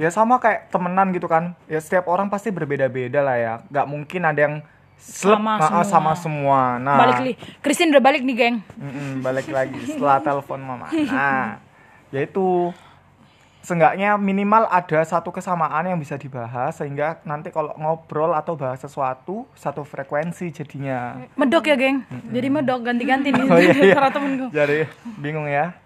Ya 0.00 0.08
sama 0.08 0.40
kayak 0.40 0.72
temenan 0.72 1.12
gitu 1.12 1.28
kan. 1.28 1.52
Ya 1.68 1.76
setiap 1.76 2.08
orang 2.08 2.32
pasti 2.32 2.48
berbeda-beda 2.48 3.20
lah 3.20 3.36
ya. 3.36 3.54
Nggak 3.68 3.86
mungkin 3.86 4.22
ada 4.24 4.40
yang 4.40 4.56
slep 4.96 5.36
Sama 5.36 5.52
nah, 5.58 5.68
semua. 5.68 5.84
sama 5.84 6.12
semua. 6.16 6.60
Nah. 6.80 6.96
Balik 6.96 7.18
li, 7.20 7.32
Christine 7.60 7.92
udah 7.92 8.00
balik 8.00 8.24
nih 8.24 8.34
geng. 8.34 8.56
Mm-mm, 8.80 9.20
balik 9.20 9.52
lagi 9.52 9.76
setelah 9.84 10.16
telepon 10.18 10.64
mama. 10.64 10.88
Nah, 10.88 11.60
yaitu 12.08 12.72
seenggaknya 13.62 14.18
minimal 14.18 14.66
ada 14.66 15.00
satu 15.06 15.30
kesamaan 15.30 15.86
yang 15.86 15.96
bisa 15.96 16.18
dibahas 16.18 16.74
sehingga 16.74 17.22
nanti 17.22 17.54
kalau 17.54 17.70
ngobrol 17.78 18.34
atau 18.34 18.58
bahas 18.58 18.82
sesuatu 18.82 19.46
satu 19.54 19.86
frekuensi 19.86 20.50
jadinya. 20.50 21.22
Medok 21.38 21.70
ya, 21.70 21.76
geng. 21.78 22.02
Jadi 22.34 22.48
medok 22.50 22.82
ganti-ganti 22.82 23.30
nih 23.34 23.46
Oh, 23.46 23.58
iya, 23.58 23.72
iya. 23.94 24.10
temenku. 24.10 24.46
Jadi 24.50 24.90
bingung 25.22 25.46
ya. 25.46 25.78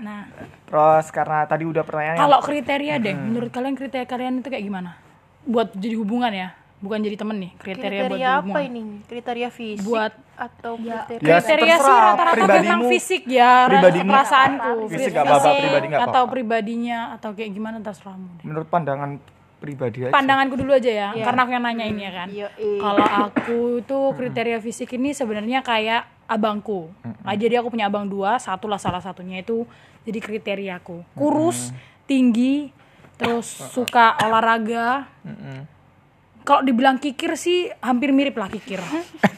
Nah, 0.00 0.24
Terus 0.64 1.12
karena 1.12 1.44
tadi 1.44 1.68
udah 1.68 1.84
pertanyaan 1.84 2.16
kalau 2.16 2.40
kriteria 2.40 2.96
deh, 2.96 3.12
menurut 3.12 3.52
kalian 3.52 3.76
kriteria 3.76 4.08
kalian 4.08 4.40
itu 4.40 4.48
kayak 4.48 4.64
gimana? 4.64 4.96
Buat 5.44 5.76
jadi 5.76 6.00
hubungan 6.00 6.32
ya, 6.32 6.56
bukan 6.80 6.98
jadi 6.98 7.14
temen 7.14 7.36
nih. 7.38 7.52
Kriteria, 7.54 8.00
buat 8.00 8.08
kriteria 8.08 8.08
jadi 8.10 8.40
apa 8.42 8.58
ini 8.62 8.80
kriteria 9.04 9.48
fisik 9.48 9.84
Buat- 9.84 10.18
atau 10.34 10.72
Ya, 10.74 11.04
kriteria 11.04 11.20
Ya, 11.20 11.36
kriteria 11.38 11.76
sih 11.76 11.92
rata-rata 11.92 12.32
pribadimu- 12.32 12.64
tentang 12.64 12.82
fisik 12.88 13.22
ya, 13.26 13.52
pribadimu- 13.66 14.08
perasaanku, 14.10 14.72
Fisik 14.88 15.12
apa-apa, 15.14 15.48
pribadi 15.54 15.86
nggak 15.86 16.00
atau 16.00 16.08
apa-apa. 16.16 16.32
pribadinya 16.32 16.98
atau 17.14 17.30
kayak 17.30 17.50
gimana 17.50 17.76
terserahmu 17.78 18.28
deh. 18.34 18.44
menurut 18.44 18.66
pandangan 18.66 19.10
pribadi 19.56 19.98
aja. 20.02 20.10
Pandanganku 20.10 20.56
dulu 20.56 20.72
aja 20.72 20.88
ya, 20.88 21.08
Iya. 21.12 21.20
karena 21.22 21.40
aku 21.44 21.52
yang 21.52 21.60
nanya 21.62 21.84
ini 21.84 22.00
ya 22.00 22.12
kan. 22.14 22.28
Iya, 22.28 22.48
iya. 22.56 22.80
Kalau 22.80 23.04
aku 23.04 23.60
tuh 23.84 24.16
kriteria 24.16 24.56
fisik 24.58 24.88
ini 24.90 25.12
sebenarnya 25.12 25.60
kayak 25.60 26.08
abangku. 26.24 26.88
Nah, 27.20 27.36
jadi 27.36 27.60
aku 27.60 27.68
punya 27.68 27.84
abang 27.86 28.08
dua, 28.08 28.40
satu 28.40 28.64
lah 28.64 28.80
salah 28.80 28.98
satunya 28.98 29.36
itu 29.36 29.68
jadi 30.00 30.16
kriteriaku. 30.16 31.04
Kurus, 31.12 31.76
tinggi, 32.06 32.72
terus 33.14 33.44
suka 33.68 34.16
olahraga. 34.18 35.04
Kalau 36.50 36.66
dibilang 36.66 36.98
kikir 36.98 37.38
sih 37.38 37.70
hampir 37.78 38.10
mirip 38.10 38.34
lah 38.34 38.50
kikir. 38.50 38.82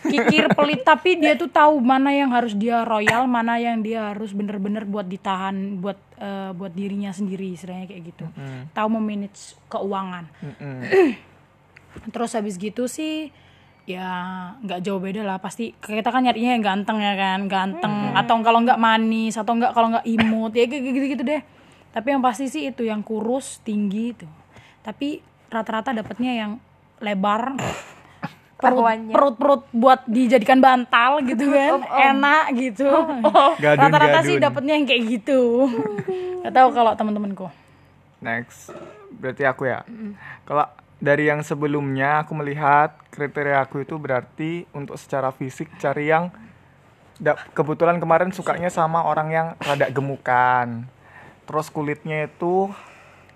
Kikir 0.08 0.48
pelit 0.56 0.80
tapi 0.80 1.20
dia 1.20 1.36
tuh 1.36 1.52
tahu 1.52 1.76
mana 1.76 2.08
yang 2.08 2.32
harus 2.32 2.56
dia 2.56 2.88
royal, 2.88 3.28
mana 3.28 3.60
yang 3.60 3.84
dia 3.84 4.16
harus 4.16 4.32
bener-bener 4.32 4.88
buat 4.88 5.04
ditahan 5.04 5.76
buat 5.76 6.00
eh, 6.16 6.56
buat 6.56 6.72
dirinya 6.72 7.12
sendiri 7.12 7.52
istilahnya 7.52 7.92
kayak 7.92 8.16
gitu. 8.16 8.24
Tahu 8.72 8.88
memanage 8.96 9.60
keuangan. 9.68 10.24
Terus 12.16 12.32
habis 12.32 12.56
gitu 12.56 12.88
sih 12.88 13.28
ya 13.84 14.08
nggak 14.64 14.80
jauh 14.80 14.96
beda 14.96 15.20
lah. 15.20 15.36
Pasti 15.36 15.76
kita 15.76 16.08
kan 16.08 16.24
nyarinya 16.24 16.56
yang 16.56 16.64
ganteng 16.64 16.96
ya 16.96 17.12
kan 17.12 17.44
ganteng. 17.44 18.16
Atau 18.16 18.40
kalau 18.40 18.64
nggak 18.64 18.80
manis 18.80 19.36
atau 19.36 19.52
nggak 19.52 19.76
kalau 19.76 19.92
nggak 19.92 20.08
imut 20.08 20.56
ya 20.56 20.64
gitu 20.64 20.96
gitu 21.12 21.28
deh. 21.28 21.44
Tapi 21.92 22.08
yang 22.08 22.24
pasti 22.24 22.48
sih 22.48 22.72
itu 22.72 22.88
yang 22.88 23.04
kurus 23.04 23.60
tinggi 23.60 24.16
itu. 24.16 24.24
Tapi 24.80 25.20
rata-rata 25.52 25.92
dapatnya 25.92 26.32
yang 26.32 26.71
lebar. 27.02 27.52
Perut 28.62 28.78
Perawannya. 28.78 29.10
perut 29.10 29.34
perut 29.34 29.62
buat 29.74 30.06
dijadikan 30.06 30.62
bantal 30.62 31.18
gitu 31.26 31.50
kan. 31.50 31.82
enak 31.82 32.54
gitu. 32.54 32.86
Rata-rata 33.58 34.22
sih 34.22 34.38
dapatnya 34.38 34.78
yang 34.78 34.86
kayak 34.86 35.02
gitu. 35.10 35.66
Nggak 36.38 36.54
tahu 36.54 36.68
kalau 36.70 36.94
teman-temanku 36.94 37.50
Next, 38.22 38.70
berarti 39.12 39.42
aku 39.42 39.66
ya. 39.66 39.82
Kalau 40.46 40.70
dari 41.02 41.26
yang 41.26 41.42
sebelumnya 41.42 42.22
aku 42.22 42.38
melihat 42.38 42.94
kriteria 43.10 43.66
aku 43.66 43.82
itu 43.82 43.98
berarti 43.98 44.62
untuk 44.70 44.94
secara 44.94 45.34
fisik 45.34 45.66
cari 45.82 46.06
yang 46.06 46.30
da- 47.18 47.42
kebetulan 47.50 47.98
kemarin 47.98 48.30
sukanya 48.30 48.70
sama 48.70 49.02
orang 49.02 49.28
yang 49.34 49.46
rada 49.58 49.90
gemukan. 49.90 50.86
Terus 51.50 51.66
kulitnya 51.66 52.30
itu 52.30 52.70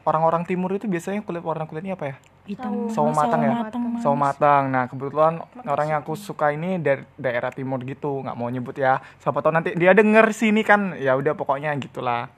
orang-orang 0.07 0.47
timur 0.47 0.71
itu 0.71 0.87
biasanya 0.87 1.27
kulit 1.27 1.43
warna 1.43 1.67
kulitnya 1.67 1.99
apa 1.99 2.15
ya? 2.15 2.17
Hitam 2.47 2.89
Sawo 2.89 3.11
matang 3.11 3.43
ya? 3.43 3.53
matang, 3.67 3.83
Sawo 3.99 4.17
matang. 4.17 4.63
Nah, 4.71 4.87
kebetulan 4.87 5.43
orang 5.67 5.87
yang 5.91 5.99
aku 6.01 6.15
suka 6.15 6.55
ini 6.55 6.79
dari 6.79 7.03
daerah 7.19 7.51
timur 7.51 7.83
gitu, 7.83 8.23
nggak 8.23 8.37
mau 8.39 8.49
nyebut 8.49 8.79
ya. 8.79 9.03
Siapa 9.21 9.43
tahu 9.43 9.53
nanti 9.53 9.75
dia 9.75 9.93
denger 9.93 10.31
sini 10.31 10.63
kan, 10.63 10.95
ya 10.97 11.19
udah 11.19 11.35
pokoknya 11.35 11.75
gitulah. 11.83 12.31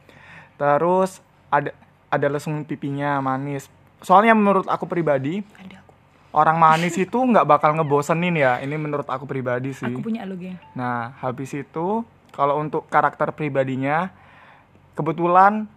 Terus 0.57 1.21
ada 1.53 1.71
ada 2.09 2.27
lesung 2.27 2.65
pipinya 2.65 3.21
manis. 3.21 3.69
Soalnya 4.01 4.33
menurut 4.33 4.65
aku 4.67 4.89
pribadi, 4.89 5.45
orang 6.33 6.57
manis 6.57 6.97
itu 6.97 7.19
nggak 7.19 7.47
bakal 7.47 7.77
ngebosenin 7.77 8.35
ya. 8.35 8.59
Ini 8.65 8.75
menurut 8.75 9.07
aku 9.07 9.29
pribadi 9.29 9.77
sih. 9.77 9.87
aku 9.87 10.03
punya 10.03 10.25
geng 10.25 10.57
Nah, 10.73 11.15
habis 11.21 11.53
itu 11.53 12.03
kalau 12.33 12.61
untuk 12.61 12.87
karakter 12.89 13.35
pribadinya 13.35 14.13
kebetulan 14.95 15.71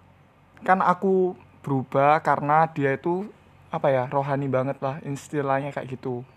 kan 0.62 0.80
aku 0.82 1.34
berubah 1.62 2.22
karena 2.22 2.70
dia 2.70 2.98
itu 2.98 3.30
apa 3.72 3.88
ya 3.88 4.04
rohani 4.12 4.52
banget 4.52 4.78
lah 4.84 5.00
istilahnya 5.08 5.72
kayak 5.72 5.96
gitu. 5.96 6.28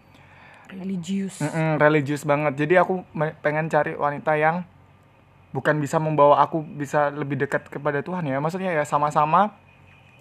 Religius. 0.70 1.42
Mm-mm, 1.42 1.76
religius 1.76 2.22
banget. 2.24 2.56
Jadi 2.56 2.80
aku 2.80 3.04
pengen 3.42 3.68
cari 3.68 3.98
wanita 3.98 4.32
yang 4.38 4.64
bukan 5.52 5.78
bisa 5.78 6.00
membawa 6.00 6.40
aku 6.40 6.62
bisa 6.62 7.12
lebih 7.12 7.36
dekat 7.36 7.68
kepada 7.68 8.00
Tuhan 8.00 8.24
ya. 8.24 8.38
Maksudnya 8.40 8.72
ya 8.72 8.86
sama-sama 8.86 9.54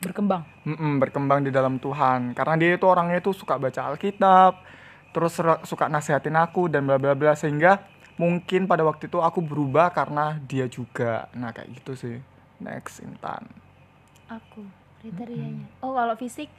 berkembang. 0.04 0.44
Mm-mm, 0.68 1.00
berkembang 1.00 1.46
di 1.46 1.54
dalam 1.54 1.80
Tuhan. 1.80 2.36
Karena 2.36 2.60
dia 2.60 2.76
itu 2.76 2.86
orangnya 2.90 3.24
itu 3.24 3.32
suka 3.32 3.56
baca 3.56 3.94
Alkitab 3.94 4.60
terus 5.14 5.38
suka 5.70 5.86
nasihatin 5.86 6.34
aku 6.34 6.66
dan 6.66 6.90
bla 6.90 6.98
bla 6.98 7.14
bla 7.14 7.38
sehingga 7.38 7.86
mungkin 8.18 8.66
pada 8.66 8.82
waktu 8.82 9.06
itu 9.06 9.22
aku 9.22 9.46
berubah 9.46 9.94
karena 9.94 10.42
dia 10.42 10.66
juga. 10.66 11.30
Nah 11.38 11.54
kayak 11.54 11.70
gitu 11.78 11.94
sih. 11.94 12.18
Next 12.58 13.00
Intan. 13.06 13.46
Aku 14.28 14.66
kriterianya. 15.02 15.70
Oh 15.86 15.94
kalau 15.94 16.18
fisik 16.18 16.50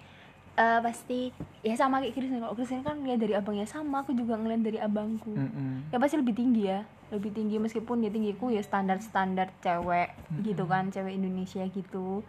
eh, 0.54 0.80
pasti 0.80 1.34
ya 1.66 1.74
sama 1.74 1.98
kayak 2.02 2.14
Kristen 2.14 2.40
kalau 2.42 2.54
Kristen 2.54 2.86
kan 2.86 3.02
lihat 3.02 3.20
dari 3.22 3.34
abangnya 3.34 3.66
sama 3.66 4.06
aku 4.06 4.14
juga 4.14 4.38
ngeliat 4.38 4.62
dari 4.62 4.78
abangku. 4.78 5.34
Mm-mm. 5.34 5.90
ya 5.90 5.98
pasti 5.98 6.16
lebih 6.20 6.34
tinggi 6.34 6.70
ya 6.70 6.86
lebih 7.12 7.30
tinggi 7.30 7.62
meskipun 7.62 8.02
ya 8.02 8.10
tinggiku 8.10 8.50
ya 8.50 8.62
standar 8.64 8.98
standar 8.98 9.52
cewek 9.62 10.10
gitu 10.42 10.66
kan 10.66 10.90
cewek 10.90 11.14
Indonesia 11.14 11.62
gitu 11.70 12.26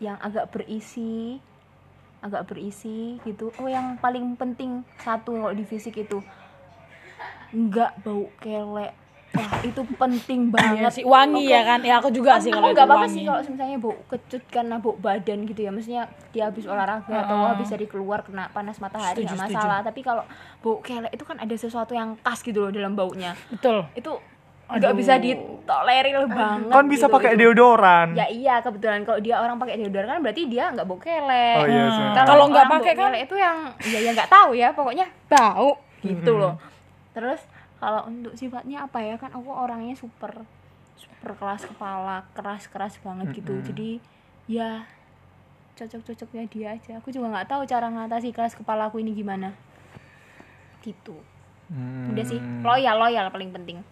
yang 0.00 0.16
agak 0.18 0.48
berisi 0.50 1.38
agak 2.22 2.46
berisi 2.46 3.18
gitu. 3.26 3.50
Oh 3.58 3.66
yang 3.66 3.98
paling 3.98 4.38
penting 4.38 4.86
satu 5.02 5.34
kalau 5.34 5.52
di 5.52 5.66
fisik 5.66 5.98
itu 5.98 6.22
nggak 7.52 8.00
bau 8.06 8.30
kelek 8.40 8.94
wah 9.32 9.52
itu 9.62 9.80
penting 9.94 10.40
Iya 10.44 10.52
banget 10.52 10.92
sih 10.92 11.04
wangi 11.04 11.42
Oke. 11.42 11.50
ya 11.50 11.62
kan 11.62 11.80
ya 11.80 11.94
aku 11.96 12.08
juga 12.10 12.36
sih 12.36 12.48
Aku 12.48 12.58
kalau 12.58 12.68
itu 12.68 12.74
nggak 12.74 12.86
apa-apa 12.86 13.06
sih 13.06 13.22
kalau 13.22 13.40
misalnya 13.42 13.78
bau 13.78 13.94
kecut 14.06 14.42
karena 14.46 14.76
bau 14.76 14.94
badan 14.94 15.38
gitu 15.44 15.60
ya 15.60 15.70
maksudnya 15.70 16.02
dia 16.30 16.44
habis 16.46 16.64
olahraga 16.64 17.16
atau 17.18 17.36
habis 17.46 17.66
dari 17.66 17.86
keluar 17.86 18.20
kena 18.20 18.48
panas 18.48 18.76
matahari 18.76 19.16
Setuju, 19.18 19.26
nggak 19.26 19.38
setuju. 19.42 19.56
masalah 19.56 19.78
tapi 19.80 20.00
kalau 20.00 20.24
bau 20.58 20.76
kelek 20.78 21.10
itu 21.10 21.22
kan 21.22 21.36
ada 21.36 21.54
sesuatu 21.54 21.92
yang 21.92 22.14
khas 22.18 22.40
gitu 22.40 22.58
loh 22.58 22.70
dalam 22.70 22.92
baunya 22.92 23.32
betul 23.48 23.88
itu 23.94 24.12
nggak 24.64 24.94
bisa 24.94 25.14
ditolerir 25.16 26.16
banget 26.26 26.68
kan 26.70 26.84
bisa 26.86 27.04
gitu, 27.04 27.12
pakai 27.12 27.30
itu. 27.30 27.40
deodoran 27.42 28.08
ya 28.14 28.24
iya 28.26 28.54
kebetulan 28.58 29.00
kalau 29.02 29.18
dia 29.18 29.36
orang 29.36 29.56
pakai 29.56 29.76
deodoran 29.76 30.08
kan 30.10 30.20
berarti 30.20 30.42
dia 30.46 30.64
nggak 30.70 30.86
bau 30.86 30.96
kelek 30.96 31.56
oh 31.58 31.66
iya 31.66 31.84
sih. 31.88 32.04
Kalau 32.18 32.44
nggak 32.46 32.66
pakai 32.70 32.92
kan? 32.94 33.10
kelek 33.10 33.20
itu 33.22 33.36
yang 33.38 33.56
ya 33.82 33.98
ya 33.98 34.10
nggak 34.12 34.28
tahu 34.28 34.50
ya 34.52 34.68
pokoknya 34.70 35.06
bau 35.26 35.76
gitu 36.00 36.30
Mhm. 36.30 36.40
loh 36.40 36.54
terus 37.12 37.40
kalau 37.82 38.06
untuk 38.06 38.38
sifatnya 38.38 38.86
apa 38.86 39.02
ya? 39.02 39.18
Kan 39.18 39.34
aku 39.34 39.50
orangnya 39.50 39.98
super 39.98 40.46
super 40.94 41.34
keras 41.34 41.66
kepala 41.66 42.22
keras 42.30 42.70
keras 42.70 42.94
banget 43.02 43.42
gitu. 43.42 43.58
Mhm. 43.58 43.64
jadi 43.66 43.90
ya 44.46 44.70
cocok-cocoknya 45.74 46.46
dia 46.46 46.78
aja. 46.78 47.02
Aku 47.02 47.10
juga 47.10 47.34
nggak 47.34 47.50
tahu 47.50 47.66
cara 47.66 47.90
ngatasi 47.90 48.30
keras 48.30 48.54
kepala 48.54 48.86
aku 48.86 49.02
ini 49.02 49.10
gimana. 49.10 49.50
Gitu. 50.78 51.18
Hmm, 51.66 52.14
udah 52.14 52.22
sih. 52.22 52.38
Loyal 52.62 52.96
loyal 53.02 53.26
paling 53.34 53.50
penting. 53.50 53.82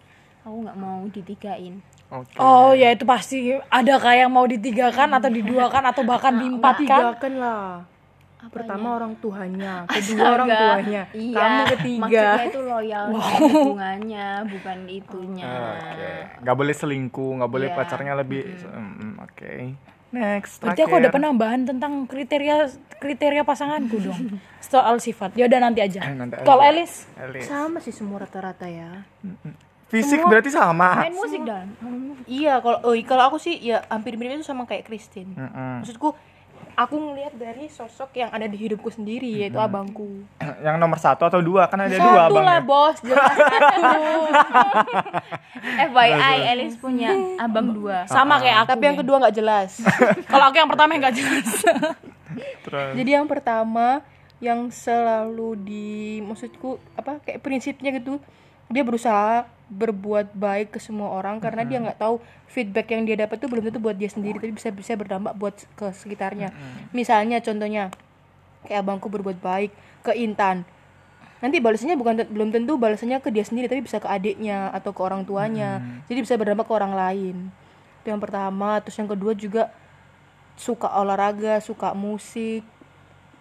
Aku 0.47 0.63
nggak 0.63 0.77
mau 0.79 1.03
ditigain 1.11 1.83
oke. 2.07 2.39
oh 2.39 2.71
ya 2.71 2.95
itu 2.95 3.03
pasti. 3.03 3.59
Ada 3.67 3.99
kayak 3.99 4.31
mau 4.31 4.47
ditigakan 4.47 5.19
atau 5.19 5.27
diduakan 5.27 5.83
atau 5.91 6.07
bahkan 6.07 6.39
diempatkan? 6.39 6.79
Tigakan 6.87 7.33
lah 7.43 7.83
pertama 8.47 8.87
orang 8.95 9.13
tuanya 9.15 9.85
kedua 9.91 10.25
orang 10.31 10.47
Astaga. 10.47 10.65
tuanya 10.65 11.01
iya, 11.11 11.35
kamu 11.37 11.61
ketiga 11.69 12.01
maksudnya 12.01 12.45
itu 12.47 12.59
loyal 12.63 13.05
sama 13.11 13.37
hubungannya 13.45 14.27
bukan 14.47 14.77
itunya 14.87 15.45
Oke, 15.45 16.11
nggak 16.39 16.55
boleh 16.55 16.73
selingkuh, 16.73 17.31
nggak 17.37 17.51
boleh 17.51 17.67
Iya. 17.67 17.77
pacarnya 17.77 18.13
lebih. 18.15 18.43
Mm, 18.65 19.13
Oke, 19.21 19.53
next. 20.09 20.57
berarti 20.57 20.81
aku 20.81 20.89
ada 20.91 20.99
terakhir. 21.03 21.15
penambahan 21.15 21.61
tentang 21.63 21.93
kriteria 22.03 22.55
kriteria 22.97 23.43
pasanganku 23.43 23.97
dong 23.99 24.37
soal 24.59 24.97
sifat 24.97 25.33
ya 25.33 25.45
udah 25.45 25.59
nanti 25.59 25.79
aja 25.79 26.01
Eh, 26.01 26.13
nanti 26.13 26.35
aja. 26.35 26.43
kalau 26.43 26.61
Elis 26.61 27.05
Elis. 27.15 27.45
sama 27.45 27.77
sih 27.77 27.91
semua 27.91 28.19
rata-rata 28.19 28.65
ya 28.65 29.05
Fisik 29.87 30.23
berarti 30.23 30.47
sama. 30.47 31.03
main 31.03 31.11
musik 31.11 31.43
dan 31.43 31.67
iya 32.23 32.57
kalau 32.57 32.79
oh, 32.81 32.95
kalau 33.01 33.23
aku 33.25 33.37
sih 33.37 33.59
ya 33.59 33.83
hampir 33.85 34.15
mirip 34.15 34.37
itu 34.37 34.45
sama 34.45 34.63
kayak 34.63 34.85
Christine 34.85 35.35
Mm-mm. 35.35 35.83
maksudku 35.83 36.15
aku 36.85 36.95
ngelihat 36.97 37.33
dari 37.37 37.65
sosok 37.69 38.13
yang 38.17 38.29
ada 38.33 38.45
di 38.49 38.57
hidupku 38.57 38.89
sendiri 38.89 39.45
yaitu 39.45 39.57
abangku. 39.57 40.25
Yang 40.65 40.75
nomor 40.77 40.97
satu 40.97 41.23
atau 41.25 41.41
dua? 41.41 41.69
Kan 41.69 41.85
ada 41.85 41.93
dua 41.93 42.27
satu 42.27 42.33
abang 42.33 42.45
lah 42.45 42.59
ya. 42.59 42.63
bos 42.65 42.97
jelas 43.01 43.35
FYI 45.91 46.37
Elis 46.53 46.75
punya 46.77 47.13
abang 47.37 47.73
dua. 47.73 48.05
Sama 48.09 48.41
kayak 48.41 48.65
aku 48.65 48.69
tapi 48.75 48.83
yang 48.89 48.97
kedua 48.99 49.15
nggak 49.21 49.35
jelas. 49.35 49.79
Kalau 50.31 50.45
aku 50.49 50.57
yang 50.57 50.69
pertama 50.69 50.97
nggak 50.97 51.15
jelas. 51.15 51.49
Terus. 52.63 52.95
jadi 52.95 53.19
yang 53.19 53.27
pertama 53.27 53.99
yang 54.39 54.71
selalu 54.73 55.53
di 55.59 55.89
maksudku 56.23 56.81
apa 56.97 57.19
kayak 57.21 57.43
prinsipnya 57.43 57.91
gitu 57.93 58.17
dia 58.71 58.81
berusaha 58.87 59.45
berbuat 59.71 60.35
baik 60.35 60.75
ke 60.75 60.79
semua 60.83 61.15
orang 61.15 61.39
karena 61.39 61.63
dia 61.63 61.79
nggak 61.79 61.95
tahu 61.95 62.19
feedback 62.51 62.91
yang 62.91 63.07
dia 63.07 63.15
dapat 63.23 63.39
tuh 63.39 63.47
belum 63.47 63.63
tentu 63.71 63.79
buat 63.79 63.95
dia 63.95 64.11
sendiri 64.11 64.35
tapi 64.35 64.51
bisa 64.51 64.67
bisa 64.67 64.99
berdampak 64.99 65.31
buat 65.39 65.55
ke 65.79 65.95
sekitarnya. 65.95 66.51
Misalnya 66.91 67.39
contohnya 67.39 67.87
kayak 68.67 68.83
abangku 68.83 69.07
berbuat 69.07 69.39
baik 69.39 69.71
ke 70.03 70.11
Intan. 70.19 70.67
Nanti 71.41 71.57
balasannya 71.57 71.97
bukan 71.97 72.27
belum 72.29 72.53
tentu 72.53 72.75
balasannya 72.77 73.23
ke 73.23 73.31
dia 73.33 73.47
sendiri 73.47 73.71
tapi 73.71 73.81
bisa 73.81 73.97
ke 73.97 74.05
adiknya 74.05 74.69
atau 74.75 74.91
ke 74.91 75.01
orang 75.01 75.23
tuanya. 75.23 75.81
Jadi 76.05 76.19
bisa 76.21 76.35
berdampak 76.35 76.67
ke 76.67 76.73
orang 76.75 76.93
lain. 76.93 77.49
Itu 78.03 78.13
yang 78.13 78.21
pertama. 78.21 78.77
Terus 78.83 78.99
yang 78.99 79.09
kedua 79.09 79.33
juga 79.33 79.71
suka 80.59 80.91
olahraga 80.99 81.63
suka 81.63 81.95
musik. 81.95 82.61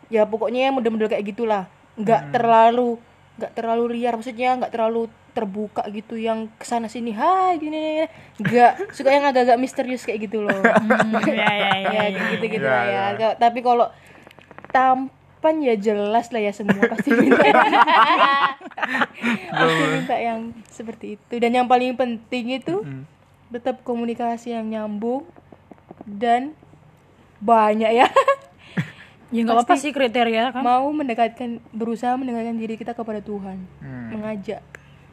Ya 0.08 0.24
pokoknya 0.24 0.70
yang 0.70 0.78
model-model 0.78 1.10
kayak 1.10 1.26
gitulah. 1.26 1.66
Nggak 1.98 2.32
terlalu 2.32 2.96
nggak 3.36 3.52
terlalu 3.52 3.84
liar. 3.98 4.14
Maksudnya 4.16 4.56
nggak 4.56 4.72
terlalu 4.72 5.12
terbuka 5.30 5.86
gitu 5.94 6.18
yang 6.18 6.50
ke 6.58 6.66
sana 6.66 6.90
sini 6.90 7.14
hai 7.14 7.56
gini 7.56 8.04
nggak 8.38 8.92
suka 8.92 9.08
yang 9.14 9.24
agak-agak 9.26 9.58
misterius 9.62 10.02
kayak 10.02 10.26
gitu 10.30 10.42
loh. 10.42 10.54
Ya 11.30 11.50
ya 11.50 11.72
ya, 11.72 11.72
ya 11.80 12.04
ya. 12.10 12.22
gitu 12.34 12.44
gitu 12.50 12.66
Ya, 12.66 12.80
ya 12.86 13.04
ya. 13.14 13.28
Tapi 13.38 13.62
kalau 13.62 13.88
tampan 14.74 15.62
ya 15.62 15.74
jelas 15.78 16.30
lah 16.34 16.42
ya 16.42 16.52
semua 16.54 16.82
pasti 16.90 17.10
minta. 17.14 17.40
Pasti 19.50 19.84
minta 19.92 20.16
yang 20.16 20.54
seperti 20.70 21.18
itu. 21.18 21.34
Dan 21.38 21.54
yang 21.54 21.66
paling 21.68 21.94
penting 21.94 22.60
itu 22.60 22.82
tetap 23.50 23.82
komunikasi 23.82 24.54
yang 24.54 24.66
nyambung 24.70 25.26
dan 26.06 26.54
banyak 27.42 27.90
ya. 27.94 28.08
Ya 29.30 29.46
nggak 29.46 29.62
apa-apa 29.62 29.78
sih 29.78 29.94
kriteria 29.94 30.50
kan 30.50 30.66
mau 30.66 30.90
mendekatkan 30.90 31.62
berusaha 31.70 32.18
mendekatkan 32.18 32.58
diri 32.58 32.74
kita 32.74 32.98
kepada 32.98 33.22
Tuhan. 33.22 33.62
Mengajak 34.10 34.58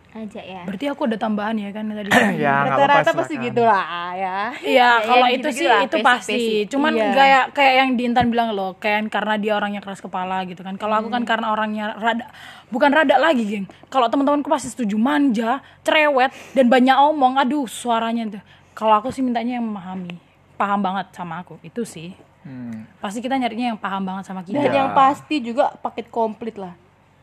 aja 0.10 0.40
ya 0.40 0.64
berarti 0.64 0.86
aku 0.88 1.06
ada 1.06 1.16
tambahan 1.16 1.56
ya 1.56 1.70
kan 1.70 1.84
tadi 1.86 2.10
ya 2.40 2.66
rata-rata 2.66 3.12
pasti 3.12 3.36
silakan. 3.36 3.48
gitu 3.48 3.62
lah 3.62 3.86
ya 4.14 4.38
Iya, 4.58 4.90
kalau 5.08 5.26
yang 5.26 5.38
itu 5.38 5.48
sih 5.52 5.66
lah, 5.66 5.82
itu 5.84 5.98
pasti. 6.00 6.34
basic. 6.34 6.66
Cuman 6.70 6.92
Iya. 6.92 7.12
kayak 7.14 7.44
kayak 7.52 7.74
yang 7.76 7.90
Dintan 7.94 8.28
bilang 8.28 8.50
loh, 8.52 8.74
kayak 8.76 9.08
karena 9.08 9.36
dia 9.36 9.54
orangnya 9.54 9.80
keras 9.80 10.00
kepala 10.00 10.42
gitu 10.44 10.62
kan. 10.62 10.74
Kalau 10.76 10.96
aku 10.96 11.10
kan 11.10 11.22
Hmm. 11.22 11.30
karena 11.30 11.48
orangnya 11.50 11.86
rada 11.94 12.26
bukan 12.68 12.90
rada 12.90 13.16
lagi, 13.16 13.44
geng. 13.44 13.66
Kalau 13.88 14.08
teman-temanku 14.08 14.48
pasti 14.48 14.68
setuju 14.68 14.96
manja, 14.96 15.60
cerewet 15.82 16.32
dan 16.52 16.66
banyak 16.66 16.96
omong. 16.96 17.38
Aduh, 17.38 17.66
suaranya 17.66 18.28
tuh. 18.30 18.44
Kalau 18.74 18.94
aku 18.96 19.10
sih 19.10 19.22
mintanya 19.22 19.58
yang 19.58 19.66
memahami, 19.66 20.18
paham 20.56 20.80
banget 20.82 21.12
sama 21.12 21.42
aku. 21.42 21.60
Itu 21.62 21.84
sih. 21.84 22.16
Hmm. 22.42 22.88
Pasti 22.98 23.20
kita 23.20 23.36
nyarinya 23.36 23.72
yang 23.72 23.80
paham 23.80 24.02
banget 24.02 24.24
sama 24.26 24.42
kita. 24.42 24.58
dan 24.58 24.72
yang 24.72 24.90
pasti 24.94 25.40
juga 25.40 25.76
paket 25.76 26.08
komplit 26.08 26.56
lah 26.56 26.74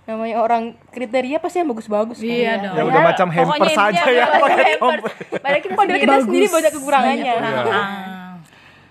namanya 0.05 0.37
orang 0.37 0.63
kriteria 0.89 1.39
pasti 1.39 1.59
yang 1.59 1.71
bagus-bagus 1.71 2.19
kan 2.19 2.29
Iya 2.29 2.53
dong. 2.61 2.75
ya 2.75 2.83
udah 2.85 3.03
macam 3.03 3.27
hampers 3.27 3.57
pokoknya 3.57 3.73
saja 3.75 4.03
ya 4.05 4.27
pakai 4.45 4.65
Hampers. 4.75 5.03
Padahal 5.35 5.59
kita 5.59 5.73
padahal 5.73 5.81
sendiri 5.89 5.99
kita 5.99 6.13
bagus. 6.13 6.25
sendiri 6.25 6.47
banyak 6.47 6.73
kekurangannya 6.73 7.33
Ah. 7.35 8.33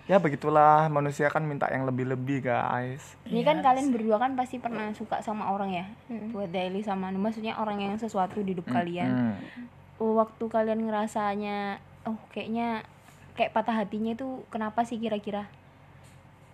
ya 0.03 0.17
begitulah 0.17 0.89
manusia 0.89 1.27
kan 1.27 1.41
minta 1.41 1.69
yang 1.69 1.85
lebih-lebih 1.85 2.43
guys 2.43 3.13
Ini 3.23 3.41
kan 3.41 3.61
kalian 3.61 3.89
berdua 3.89 4.17
kan 4.17 4.33
pasti 4.33 4.57
pernah 4.57 4.89
suka 4.91 5.21
sama 5.21 5.47
orang 5.47 5.69
ya. 5.71 5.85
Buat 6.29 6.49
Daily 6.49 6.81
sama 6.81 7.07
Anu, 7.07 7.17
maksudnya 7.19 7.55
orang 7.55 7.79
yang 7.79 7.93
sesuatu 7.95 8.39
di 8.39 8.51
hidup 8.51 8.67
kalian. 8.67 9.07
Hmm. 9.07 9.35
Waktu 9.95 10.43
kalian 10.43 10.83
ngerasanya 10.83 11.77
oh 12.03 12.19
kayaknya 12.29 12.83
kayak 13.33 13.49
patah 13.51 13.75
hatinya 13.75 14.11
itu 14.11 14.43
kenapa 14.47 14.81
sih 14.81 14.97
kira-kira? 14.97 15.47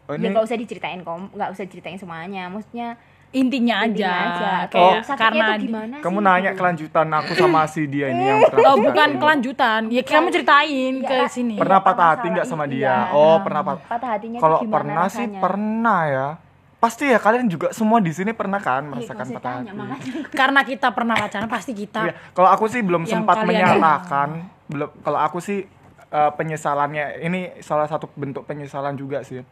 Oh, 0.06 0.14
Ya 0.14 0.20
ini 0.20 0.30
nggak 0.30 0.44
usah 0.44 0.56
diceritain 0.56 1.02
kom, 1.02 1.32
nggak 1.32 1.50
usah 1.50 1.66
ceritain 1.66 1.96
semuanya. 1.96 2.46
Maksudnya 2.48 3.00
Intinya 3.32 3.76
aja. 3.80 3.86
intinya 3.86 4.12
aja. 4.12 4.52
Kayak 4.66 4.70
Kayak 4.70 5.02
sakitnya 5.04 5.22
karena 5.22 5.46
gimana 5.56 5.96
kamu 6.00 6.18
sih? 6.18 6.26
nanya 6.26 6.52
kelanjutan 6.54 7.08
aku 7.12 7.32
sama 7.34 7.62
si 7.66 7.82
dia 7.86 8.08
ini 8.10 8.24
yang 8.24 8.40
pernah 8.44 8.66
Oh, 8.66 8.78
bukan 8.80 9.10
kelanjutan. 9.16 9.82
Ya 9.88 10.02
kamu 10.02 10.28
ceritain 10.30 10.94
Iya, 10.96 11.06
ke 11.06 11.18
sini. 11.30 11.54
pernah 11.56 11.78
patah 11.78 11.94
Masalah 12.00 12.10
hati 12.16 12.28
nggak 12.28 12.48
sama 12.48 12.64
ini, 12.64 12.74
dia 12.76 12.90
iya. 12.90 12.98
oh 13.12 13.38
pernah 13.40 13.62
patah 13.62 13.86
patah 13.86 14.10
hatinya 14.12 14.38
kalau 14.38 14.58
pernah 14.66 15.06
sih 15.08 15.26
rasanya? 15.26 15.40
pernah 15.40 16.02
ya 16.04 16.28
pasti 16.76 17.06
ya 17.06 17.20
kalian 17.20 17.46
juga 17.46 17.68
semua 17.70 18.00
di 18.00 18.10
sini 18.10 18.32
pernah 18.32 18.58
kan 18.58 18.82
Ih, 18.82 18.90
merasakan 18.90 19.26
saya 19.26 19.36
patah 19.36 19.52
tanya, 19.54 19.72
hati. 19.76 20.10
Karena 20.40 20.60
kita 20.64 20.88
pernah 20.90 21.14
pacaran 21.14 21.46
pasti 21.48 21.72
kita 21.74 22.02
Iya, 22.02 22.14
kalau 22.32 22.50
aku 22.50 22.66
sih 22.66 22.80
belum 22.80 23.04
sempat 23.06 23.44
menyalahkan 23.44 24.30
belum 24.66 24.90
kalau 25.00 25.20
aku 25.20 25.38
sih 25.38 25.70
eh, 26.08 26.32
penyesalannya 26.34 27.22
ini 27.22 27.60
salah 27.60 27.86
satu 27.86 28.10
bentuk 28.12 28.44
penyesalan 28.44 28.96
juga 28.96 29.22
sih 29.22 29.44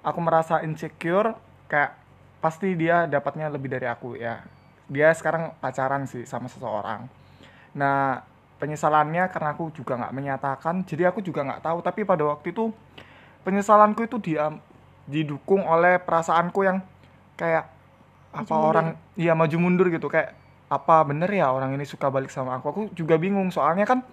aku 0.00 0.18
merasa 0.18 0.58
insecure 0.60 1.36
kayak 1.66 1.94
pasti 2.38 2.74
dia 2.78 3.06
dapatnya 3.10 3.50
lebih 3.50 3.70
dari 3.70 3.86
aku 3.86 4.14
ya. 4.18 4.42
Dia 4.88 5.12
sekarang 5.12 5.58
pacaran 5.58 6.08
sih 6.08 6.24
sama 6.24 6.46
seseorang. 6.48 7.06
Nah 7.76 8.22
penyesalannya 8.58 9.30
karena 9.30 9.54
aku 9.54 9.70
juga 9.70 9.94
nggak 9.94 10.14
menyatakan 10.14 10.82
jadi 10.86 11.10
aku 11.10 11.20
juga 11.22 11.44
nggak 11.44 11.62
tahu. 11.62 11.78
Tapi 11.82 12.06
pada 12.06 12.24
waktu 12.26 12.54
itu 12.54 12.70
penyesalanku 13.42 14.06
itu 14.06 14.16
dia 14.22 14.54
didukung 15.08 15.64
oleh 15.64 15.96
perasaanku 16.00 16.60
yang 16.64 16.84
kayak 17.38 17.68
apa 18.28 18.54
orang 18.54 18.86
iya 19.18 19.34
maju 19.34 19.56
mundur 19.58 19.90
gitu. 19.90 20.06
Kayak 20.08 20.34
apa 20.68 21.00
bener 21.04 21.32
ya 21.32 21.48
orang 21.48 21.72
ini 21.74 21.84
suka 21.84 22.08
balik 22.08 22.30
sama 22.30 22.58
aku? 22.60 22.66
Aku 22.70 22.82
juga 22.94 23.18
bingung. 23.18 23.50
Soalnya 23.50 23.84
kan 23.88 24.04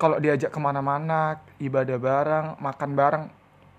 kalau 0.00 0.16
diajak 0.16 0.48
ke 0.48 0.60
mana-mana 0.62 1.44
ibadah 1.60 2.00
bareng 2.00 2.46
makan 2.56 2.90
bareng 2.96 3.24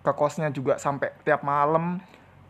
ke 0.02 0.12
kosnya 0.14 0.50
juga 0.54 0.78
sampai 0.78 1.14
tiap 1.26 1.42
malam 1.42 2.02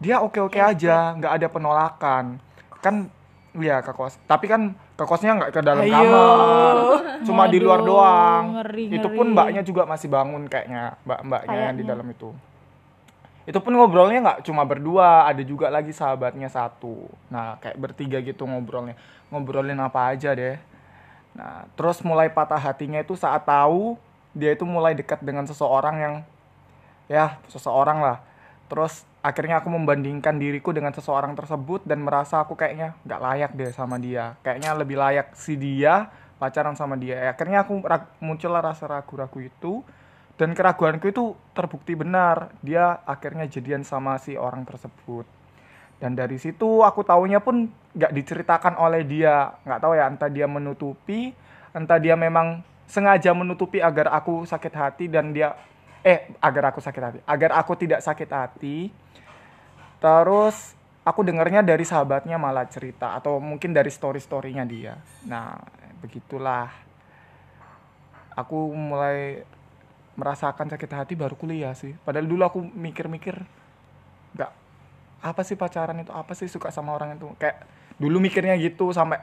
dia 0.02 0.18
oke-oke 0.18 0.58
aja 0.58 1.14
nggak 1.14 1.34
ada 1.38 1.48
penolakan. 1.48 2.42
Kan 2.82 3.14
Iya 3.52 3.84
ke 3.84 3.92
kos. 3.92 4.16
Tapi 4.32 4.48
kan 4.48 4.72
ke 4.96 5.04
kosnya 5.04 5.36
nggak 5.36 5.52
ke 5.52 5.60
dalam 5.60 5.84
Ayo. 5.84 5.92
kamar. 5.92 6.78
Cuma 7.28 7.44
di 7.52 7.60
luar 7.60 7.84
doang. 7.84 8.44
ngeri, 8.64 8.96
itu 8.96 9.08
pun 9.12 9.28
ngeri. 9.28 9.36
mbaknya 9.36 9.62
juga 9.68 9.84
masih 9.84 10.08
bangun 10.08 10.48
kayaknya 10.48 10.96
mbak 11.04 11.20
mbaknya 11.28 11.58
yang 11.68 11.76
di 11.76 11.84
dalam 11.84 12.08
itu. 12.08 12.32
Itu 13.44 13.60
pun 13.60 13.76
ngobrolnya 13.76 14.24
nggak 14.24 14.40
cuma 14.48 14.64
berdua 14.64 15.28
ada 15.28 15.44
juga 15.44 15.68
lagi 15.68 15.92
sahabatnya 15.92 16.48
satu. 16.48 17.12
Nah 17.28 17.60
kayak 17.60 17.76
bertiga 17.76 18.24
gitu 18.24 18.48
ngobrolnya. 18.48 18.96
Ngobrolin 19.28 19.84
apa 19.84 20.16
aja 20.16 20.32
deh. 20.32 20.56
Nah 21.36 21.68
terus 21.76 22.00
mulai 22.08 22.32
patah 22.32 22.60
hatinya 22.60 23.04
itu 23.04 23.20
saat 23.20 23.44
tahu 23.44 24.00
dia 24.32 24.56
itu 24.56 24.64
mulai 24.64 24.96
dekat 24.96 25.20
dengan 25.20 25.44
seseorang 25.44 25.96
yang 26.00 26.16
ya 27.12 27.36
seseorang 27.52 28.00
lah 28.00 28.31
terus 28.72 29.04
akhirnya 29.20 29.60
aku 29.60 29.68
membandingkan 29.68 30.40
diriku 30.40 30.72
dengan 30.72 30.96
seseorang 30.96 31.36
tersebut 31.36 31.84
dan 31.84 32.00
merasa 32.00 32.40
aku 32.40 32.56
kayaknya 32.56 32.96
nggak 33.04 33.20
layak 33.20 33.52
deh 33.60 33.72
sama 33.76 34.00
dia. 34.00 34.40
Kayaknya 34.40 34.72
lebih 34.80 34.96
layak 34.96 35.36
si 35.36 35.60
dia 35.60 36.08
pacaran 36.40 36.80
sama 36.80 36.96
dia. 36.96 37.36
Akhirnya 37.36 37.68
aku 37.68 37.84
muncullah 38.24 38.64
rasa 38.64 38.88
ragu-ragu 38.88 39.44
itu. 39.44 39.84
Dan 40.40 40.56
keraguanku 40.56 41.12
itu 41.12 41.36
terbukti 41.52 41.94
benar. 41.94 42.56
Dia 42.64 43.04
akhirnya 43.04 43.46
jadian 43.46 43.84
sama 43.84 44.16
si 44.18 44.40
orang 44.40 44.64
tersebut. 44.64 45.28
Dan 46.00 46.16
dari 46.16 46.40
situ 46.40 46.82
aku 46.82 47.04
taunya 47.04 47.44
pun 47.44 47.68
nggak 47.94 48.16
diceritakan 48.16 48.80
oleh 48.80 49.04
dia. 49.04 49.54
Nggak 49.68 49.80
tahu 49.84 49.94
ya 50.00 50.08
entah 50.08 50.32
dia 50.32 50.48
menutupi 50.48 51.36
entah 51.72 52.00
dia 52.00 52.20
memang 52.20 52.64
sengaja 52.88 53.32
menutupi 53.32 53.80
agar 53.80 54.12
aku 54.12 54.44
sakit 54.44 54.74
hati 54.76 55.06
dan 55.08 55.32
dia 55.32 55.56
eh 56.02 56.34
agar 56.42 56.74
aku 56.74 56.80
sakit 56.82 57.02
hati. 57.02 57.20
Agar 57.26 57.52
aku 57.58 57.74
tidak 57.78 58.02
sakit 58.02 58.30
hati. 58.30 58.90
Terus 60.02 60.74
aku 61.06 61.22
dengarnya 61.26 61.62
dari 61.62 61.86
sahabatnya 61.86 62.38
malah 62.38 62.66
cerita 62.70 63.18
atau 63.18 63.38
mungkin 63.38 63.74
dari 63.74 63.90
story 63.94 64.22
storynya 64.22 64.66
dia. 64.66 64.98
Nah 65.26 65.58
begitulah. 66.02 66.70
Aku 68.32 68.72
mulai 68.74 69.44
merasakan 70.16 70.72
sakit 70.72 70.92
hati 70.92 71.14
baru 71.14 71.36
kuliah 71.38 71.76
sih. 71.78 71.94
Padahal 72.02 72.26
dulu 72.26 72.42
aku 72.48 72.60
mikir-mikir 72.64 73.38
nggak 74.34 74.52
apa 75.22 75.42
sih 75.46 75.60
pacaran 75.60 76.02
itu? 76.02 76.10
Apa 76.10 76.34
sih 76.34 76.50
suka 76.50 76.74
sama 76.74 76.98
orang 76.98 77.20
itu? 77.20 77.30
Kayak 77.38 77.68
dulu 78.02 78.18
mikirnya 78.18 78.58
gitu 78.58 78.90
sampai 78.90 79.22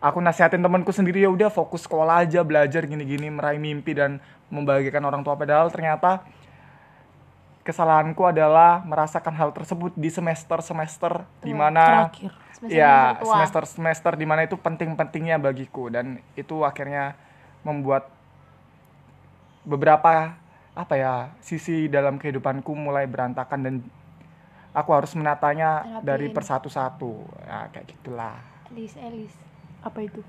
aku 0.00 0.18
nasihatin 0.18 0.64
temanku 0.64 0.90
sendiri 0.90 1.20
ya 1.20 1.30
udah 1.30 1.52
fokus 1.52 1.84
sekolah 1.84 2.24
aja 2.24 2.40
belajar 2.40 2.88
gini-gini 2.88 3.28
meraih 3.28 3.60
mimpi 3.60 3.92
dan 3.92 4.16
membahagiakan 4.48 5.04
orang 5.04 5.22
tua 5.22 5.36
padahal 5.36 5.68
ternyata 5.68 6.24
kesalahanku 7.60 8.24
adalah 8.24 8.80
merasakan 8.82 9.36
hal 9.36 9.52
tersebut 9.52 9.92
di 9.92 10.08
semester 10.08 10.64
semester 10.64 11.28
di 11.44 11.52
mana 11.52 12.08
terakhir. 12.08 12.32
Semester 12.56 12.72
ya 12.72 12.96
semester 12.96 13.20
tua. 13.20 13.32
semester 13.36 13.64
semester 13.68 14.12
di 14.16 14.26
mana 14.26 14.40
itu 14.48 14.56
penting-pentingnya 14.56 15.36
bagiku 15.36 15.92
dan 15.92 16.24
itu 16.32 16.64
akhirnya 16.64 17.14
membuat 17.60 18.08
beberapa 19.68 20.32
apa 20.72 20.94
ya 20.96 21.36
sisi 21.44 21.92
dalam 21.92 22.16
kehidupanku 22.16 22.72
mulai 22.72 23.04
berantakan 23.04 23.60
dan 23.60 23.74
aku 24.72 24.90
harus 24.96 25.12
menatanya 25.12 25.84
Terapiin. 25.84 26.06
dari 26.08 26.26
persatu-satu 26.32 27.12
ya 27.44 27.68
kayak 27.68 27.86
gitulah 27.92 28.40
Elis, 28.72 28.94
Elis. 28.96 29.49
Apa 29.80 29.98
itu 30.00 30.20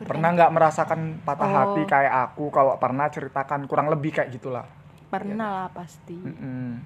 pernah 0.00 0.30
nggak 0.30 0.50
merasakan 0.50 1.00
patah 1.20 1.44
Oh. 1.44 1.54
hati 1.54 1.82
kayak 1.84 2.08
aku 2.26 2.48
kalau 2.48 2.72
pernah 2.74 3.06
ceritakan 3.06 3.64
kurang 3.64 3.86
lebih 3.86 4.10
kayak 4.10 4.32
gitulah 4.32 4.64
pernah 5.06 5.36
lah 5.58 5.68
pasti 5.68 6.16
Mm-mm. 6.16 6.80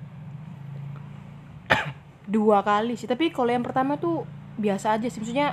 dua 2.24 2.58
kali 2.60 2.94
sih 2.94 3.04
tapi 3.04 3.28
kalau 3.28 3.50
yang 3.50 3.62
pertama 3.62 3.94
tuh 3.94 4.24
biasa 4.56 4.96
aja 4.96 5.06
sih 5.06 5.20
maksudnya 5.20 5.52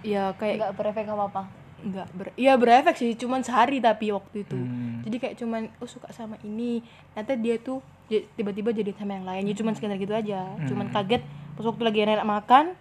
ya 0.00 0.32
kayak 0.32 0.56
Enggak 0.58 0.72
berefek 0.74 1.06
apa-apa. 1.06 1.42
nggak 1.82 2.08
ber 2.12 2.26
ya 2.36 2.54
berefek 2.54 2.94
sih 2.94 3.10
cuman 3.12 3.42
sehari 3.42 3.76
tapi 3.76 4.08
waktu 4.08 4.46
itu 4.46 4.54
Hmm. 4.54 5.02
jadi 5.02 5.16
kayak 5.18 5.36
cuman 5.36 5.62
oh 5.76 5.88
suka 5.88 6.08
sama 6.08 6.38
ini 6.40 6.78
ternyata 7.10 7.34
dia 7.34 7.58
tuh 7.58 7.78
j- 8.06 8.22
tiba-tiba 8.32 8.70
jadi 8.70 8.94
sama 8.94 9.18
yang 9.18 9.26
lain 9.26 9.44
ya 9.44 9.54
cuman 9.54 9.74
sekedar 9.74 9.98
gitu 9.98 10.14
aja 10.14 10.46
cuman 10.62 10.86
Hmm. 10.86 10.94
kaget 10.94 11.22
pas 11.52 11.64
waktu 11.66 11.82
lagi 11.82 11.98
enak 12.00 12.22
makan 12.22 12.78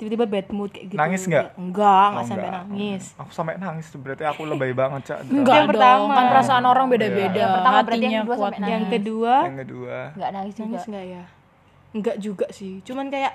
tiba-tiba 0.00 0.24
bad 0.24 0.48
mood 0.48 0.70
kayak 0.70 0.86
gitu 0.86 0.96
Nangis 0.96 1.22
nggak? 1.22 1.46
Enggak 1.54 1.84
Oh, 2.02 2.10
nggak 2.10 2.24
sampai 2.24 2.40
enggak. 2.42 2.56
nangis 2.64 3.02
Aku 3.14 3.30
sampai 3.30 3.54
nangis 3.54 3.86
tuh 3.86 3.98
berarti 3.98 4.24
aku 4.24 4.40
lebay 4.44 4.72
banget, 4.72 5.00
Cak. 5.04 5.18
Enggak 5.26 5.36
Yang 5.54 5.66
dong, 5.66 5.70
pertama. 5.70 6.14
kan 6.14 6.24
perasaan 6.26 6.64
orang 6.64 6.86
beda-beda. 6.88 7.36
Yang 7.38 7.52
pertama 7.54 7.78
berarti 7.82 8.00
yang 8.02 8.12
kedua 8.16 8.32
kuat. 8.32 8.40
sampai 8.46 8.58
nangis. 8.58 8.72
yang 8.72 8.84
kedua 8.88 9.34
Yang 9.42 9.58
kedua. 9.60 9.96
nggak 10.10 10.30
nangis 10.32 10.54
juga 10.54 10.64
nangis 10.66 10.84
nggak 10.86 11.06
ya 11.06 11.24
enggak 11.90 12.16
juga 12.18 12.46
sih 12.50 12.72
cuman 12.80 13.06
kayak 13.08 13.34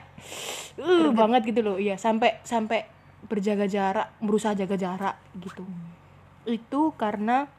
uh 0.77 1.11
banget 1.11 1.41
gitu 1.45 1.59
loh 1.59 1.75
iya 1.75 1.95
sampai 1.95 2.39
sampai 2.41 2.87
berjaga 3.21 3.65
jarak 3.65 4.07
berusaha 4.17 4.53
jaga 4.53 4.75
jarak 4.75 5.15
gitu 5.35 5.67
itu 6.45 6.81
karena 6.95 7.51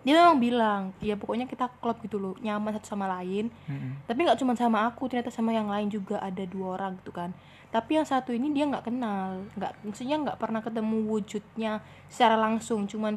dia 0.00 0.18
memang 0.18 0.38
bilang 0.38 0.80
ya 0.98 1.14
pokoknya 1.14 1.44
kita 1.44 1.70
klop 1.76 2.00
gitu 2.00 2.16
loh 2.16 2.34
nyaman 2.38 2.74
satu 2.74 2.88
sama 2.88 3.06
lain 3.12 3.52
Mm-mm. 3.62 4.02
tapi 4.04 4.18
nggak 4.20 4.34
cuma 4.36 4.56
sama 4.56 4.82
aku 4.84 5.06
ternyata 5.06 5.28
sama 5.28 5.50
yang 5.50 5.68
lain 5.68 5.86
juga 5.86 6.16
ada 6.16 6.42
dua 6.44 6.74
orang 6.76 6.96
gitu 6.96 7.12
kan 7.12 7.30
tapi 7.72 7.96
yang 7.96 8.04
satu 8.04 8.36
ini 8.36 8.52
dia 8.52 8.68
nggak 8.68 8.84
kenal. 8.84 9.48
Nggak 9.56 9.72
maksudnya 9.80 10.16
nggak 10.20 10.36
pernah 10.36 10.60
ketemu 10.60 11.08
wujudnya 11.08 11.80
secara 12.12 12.36
langsung. 12.36 12.84
Cuman 12.84 13.16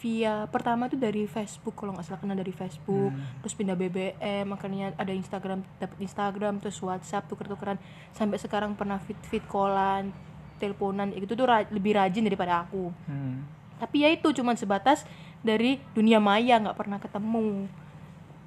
via 0.00 0.48
pertama 0.48 0.88
itu 0.88 0.96
dari 0.96 1.28
Facebook 1.28 1.76
kalau 1.76 1.92
nggak 1.92 2.06
salah 2.06 2.22
kenal 2.22 2.38
dari 2.38 2.54
Facebook. 2.54 3.10
Terus 3.42 3.54
pindah 3.58 3.74
BBM 3.74 4.46
makanya 4.46 4.94
ada 4.94 5.10
Instagram 5.10 5.66
dapat 5.82 5.98
Instagram 6.00 6.62
terus 6.62 6.78
WhatsApp 6.80 7.26
tuker-tukeran 7.26 7.76
sampai 8.14 8.38
sekarang 8.38 8.78
pernah 8.78 9.02
fit 9.02 9.18
fit 9.26 9.42
callan 9.50 10.14
teleponan 10.62 11.10
itu 11.16 11.32
tuh 11.32 11.48
ra- 11.48 11.66
lebih 11.72 11.98
rajin 11.98 12.22
daripada 12.22 12.62
aku. 12.68 12.92
Hmm. 13.10 13.42
tapi 13.80 14.04
ya 14.04 14.12
itu 14.12 14.28
cuman 14.28 14.60
sebatas 14.60 15.08
dari 15.40 15.80
dunia 15.96 16.20
maya 16.20 16.60
nggak 16.60 16.76
pernah 16.76 17.00
ketemu 17.00 17.64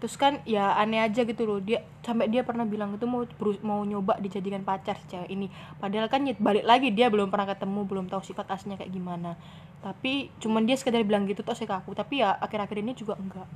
terus 0.03 0.19
kan 0.19 0.43
ya 0.43 0.75
aneh 0.75 0.99
aja 0.99 1.23
gitu 1.23 1.47
loh. 1.47 1.63
Dia 1.63 1.79
sampai 2.03 2.27
dia 2.27 2.43
pernah 2.43 2.67
bilang 2.67 2.91
itu 2.91 3.07
mau 3.07 3.23
mau 3.63 3.87
nyoba 3.87 4.19
dijadikan 4.19 4.59
pacar 4.59 4.99
si 4.99 5.07
cewek 5.15 5.31
ini. 5.31 5.47
Padahal 5.79 6.11
kan 6.11 6.27
ya 6.27 6.35
balik 6.35 6.67
lagi 6.67 6.91
dia 6.91 7.07
belum 7.07 7.31
pernah 7.31 7.47
ketemu 7.47 7.87
belum 7.87 8.05
tahu 8.11 8.19
sifat 8.19 8.51
aslinya 8.51 8.75
kayak 8.75 8.91
gimana. 8.91 9.39
Tapi 9.79 10.27
cuman 10.43 10.67
dia 10.67 10.75
sekedar 10.75 10.99
bilang 11.07 11.23
gitu 11.23 11.39
tuh 11.39 11.55
ke 11.55 11.71
aku. 11.71 11.95
Tapi 11.95 12.19
ya 12.19 12.35
akhir-akhir 12.35 12.83
ini 12.83 12.91
juga 12.99 13.15
enggak. 13.15 13.47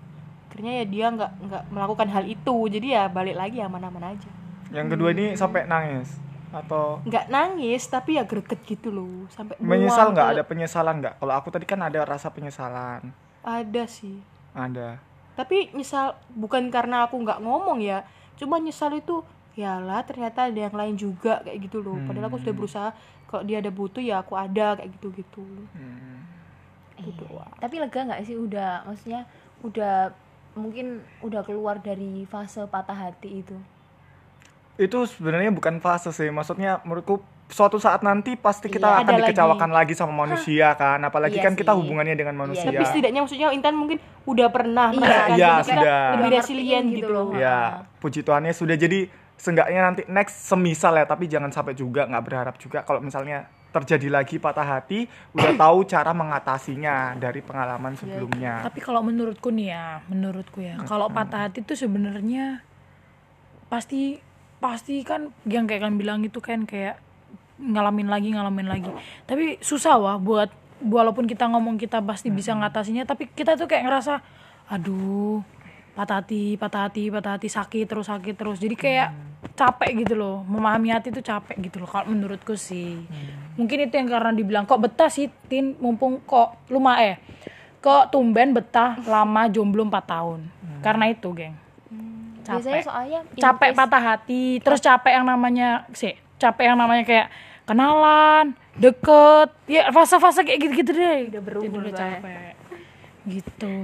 Akhirnya 0.47 0.71
ya 0.79 0.85
dia 0.87 1.05
nggak 1.11 1.31
nggak 1.51 1.63
melakukan 1.67 2.07
hal 2.15 2.23
itu. 2.23 2.55
Jadi 2.71 2.95
ya 2.95 3.11
balik 3.11 3.35
lagi 3.35 3.59
aman-aman 3.59 4.15
aja. 4.15 4.31
Yang 4.71 4.95
kedua 4.95 5.11
ini 5.11 5.35
sampai 5.35 5.67
nangis 5.67 6.15
atau 6.47 7.03
nggak 7.03 7.27
nangis 7.27 7.83
tapi 7.91 8.15
ya 8.15 8.23
greget 8.23 8.63
gitu 8.63 8.87
loh. 8.87 9.27
Sampai 9.35 9.59
menyesal 9.59 10.15
nggak? 10.15 10.39
Ada 10.39 10.43
penyesalan 10.47 11.03
nggak? 11.03 11.19
Kalau 11.19 11.33
aku 11.35 11.51
tadi 11.51 11.67
kan 11.67 11.83
ada 11.83 12.07
rasa 12.07 12.31
penyesalan. 12.31 13.11
ada 13.43 13.83
sih. 13.83 14.23
Ada. 14.55 14.99
Tapi 15.37 15.69
nyesal 15.77 16.17
bukan 16.33 16.73
karena 16.73 17.05
aku 17.05 17.21
nggak 17.21 17.39
ngomong 17.45 17.79
ya 17.79 18.01
cuma 18.35 18.57
nyesal 18.57 18.91
itu 18.97 19.21
ya 19.53 19.77
lah 19.77 20.01
ternyata 20.01 20.49
ada 20.49 20.57
yang 20.57 20.73
lain 20.73 20.95
juga 20.97 21.45
kayak 21.45 21.69
gitu 21.69 21.85
loh 21.85 21.97
padahal 22.09 22.27
aku 22.27 22.41
sudah 22.41 22.55
berusaha 22.57 22.89
kalau 23.29 23.43
dia 23.45 23.61
ada 23.61 23.69
butuh 23.69 24.01
ya 24.01 24.25
aku 24.25 24.33
ada 24.33 24.75
kayak 24.77 24.89
gitu 24.97 25.07
gitu 25.13 25.45
Hmm. 25.77 26.25
Iya. 26.97 27.45
tapi 27.61 27.77
lega 27.77 28.09
nggak 28.09 28.25
sih 28.25 28.33
udah 28.33 28.81
maksudnya 28.89 29.29
udah 29.61 30.09
mungkin 30.57 31.05
udah 31.21 31.45
keluar 31.45 31.77
dari 31.77 32.25
fase 32.25 32.65
patah 32.65 32.97
hati 32.97 33.45
itu 33.45 33.53
Itu 34.77 35.09
sebenarnya 35.09 35.49
bukan 35.49 35.81
fase 35.81 36.13
sih. 36.13 36.29
Maksudnya 36.29 36.85
menurutku 36.85 37.21
suatu 37.47 37.77
saat 37.77 38.01
nanti 38.01 38.35
pasti 38.35 38.67
kita 38.67 38.83
Iya, 38.83 38.95
akan 38.97 39.03
ada 39.05 39.13
lagi. 39.13 39.21
dikecewakan 39.25 39.71
lagi 39.71 39.93
sama 39.93 40.13
manusia 40.17 40.67
kan. 40.73 40.99
Apalagi 40.99 41.35
Iya 41.35 41.43
kan 41.43 41.53
kita 41.53 41.71
sih. 41.71 41.79
hubungannya 41.79 42.13
dengan 42.13 42.35
manusia. 42.35 42.67
tapi 42.67 42.83
setidaknya 42.83 43.19
maksudnya 43.23 43.47
Intan 43.49 43.73
mungkin 43.73 43.97
udah 44.23 44.47
pernah 44.47 44.87
Iya, 44.89 44.99
merasakan 44.99 45.33
iya, 45.33 45.51
kita 45.53 45.63
sudah. 45.71 46.01
lebih 46.13 46.29
resilient 46.33 46.87
gitu 46.89 46.97
gitu 46.97 47.07
loh 47.09 47.25
loh. 47.25 47.39
Ya, 47.39 47.59
puji 47.97 48.19
Tuhannya 48.21 48.51
sudah 48.51 48.75
jadi 48.75 48.99
seenggaknya 49.33 49.81
nanti 49.81 50.01
next 50.07 50.43
semisal 50.43 50.93
ya, 50.93 51.05
tapi 51.05 51.25
jangan 51.25 51.47
sampai 51.49 51.71
juga 51.71 52.03
nggak 52.03 52.23
berharap 52.23 52.55
juga 52.57 52.81
kalau 52.81 52.99
misalnya 52.99 53.45
terjadi 53.69 54.09
lagi 54.11 54.35
patah 54.37 54.65
hati, 54.65 55.05
udah 55.31 55.53
tahu 55.61 55.85
cara 55.85 56.11
mengatasinya 56.11 56.95
dari 57.15 57.39
pengalaman 57.39 57.93
sebelumnya. 57.93 58.59
Tapi 58.61 58.79
kalau 58.79 58.99
menurutku 58.99 59.47
nih 59.49 59.67
ya, 59.69 59.85
menurutku 60.05 60.59
ya, 60.59 60.75
kalau 60.83 61.07
patah 61.07 61.45
hati 61.45 61.61
itu 61.61 61.77
sebenarnya 61.77 62.59
pasti 63.67 64.17
pasti 64.57 64.99
kan 65.01 65.29
yang 65.45 65.63
kayak 65.63 65.79
kan 65.81 65.93
bilang 65.95 66.19
itu 66.21 66.39
kan 66.39 66.65
kayak 66.65 66.97
ngalamin 67.57 68.07
lagi 68.07 68.29
ngalamin 68.33 68.67
lagi. 68.69 68.91
Tapi 69.25 69.57
susah 69.59 69.97
wah 69.97 70.17
buat 70.17 70.49
walaupun 70.81 71.25
kita 71.25 71.49
ngomong 71.49 71.81
kita 71.81 72.01
pasti 72.05 72.29
bisa 72.29 72.53
ngatasinya, 72.53 73.03
tapi 73.03 73.29
kita 73.29 73.57
tuh 73.57 73.65
kayak 73.65 73.85
ngerasa 73.85 74.21
aduh 74.69 75.41
patah 75.97 76.21
hati, 76.21 76.53
patah 76.61 76.85
hati, 76.85 77.09
patah 77.09 77.41
hati 77.41 77.49
sakit 77.49 77.85
terus 77.89 78.05
sakit 78.05 78.35
terus. 78.37 78.61
Jadi 78.61 78.77
kayak 78.77 79.09
capek 79.57 80.05
gitu 80.05 80.13
loh, 80.13 80.45
memahami 80.45 80.93
hati 80.93 81.09
itu 81.09 81.25
capek 81.25 81.57
gitu 81.57 81.81
loh. 81.81 81.89
Kalau 81.89 82.13
menurutku 82.13 82.53
sih, 82.53 83.01
mungkin 83.57 83.89
itu 83.89 83.97
yang 83.97 84.05
karena 84.05 84.29
dibilang 84.29 84.69
kok 84.69 84.77
betah 84.77 85.09
sih, 85.09 85.33
tin 85.49 85.73
mumpung 85.81 86.21
kok 86.21 86.69
lumayan 86.69 87.17
eh 87.17 87.47
kok 87.81 88.13
tumben 88.13 88.53
betah 88.53 88.99
lama 89.05 89.49
jomblo 89.49 89.85
4 89.85 90.05
tahun. 90.05 90.39
Karena 90.85 91.09
itu, 91.09 91.29
geng. 91.33 91.55
biasanya 92.47 92.79
Capek. 92.79 92.83
soalnya 92.85 93.19
in 93.27 93.41
Capek 93.41 93.71
patah 93.75 94.03
hati, 94.03 94.43
terus 94.63 94.79
capek 94.79 95.19
yang 95.19 95.25
namanya 95.27 95.83
sih, 95.91 96.15
capek 96.37 96.73
yang 96.73 96.77
namanya 96.79 97.03
kayak 97.03 97.27
kenalan, 97.67 98.55
deket, 98.79 99.51
ya 99.67 99.91
fase-fase 99.91 100.47
kayak 100.47 100.59
gitu-gitu 100.63 100.91
deh. 100.95 101.19
Udah 101.33 101.43
berumur 101.43 101.67
Jadi 101.67 101.77
udah 101.83 101.93
capek. 101.93 102.53
Gitu. 103.27 103.75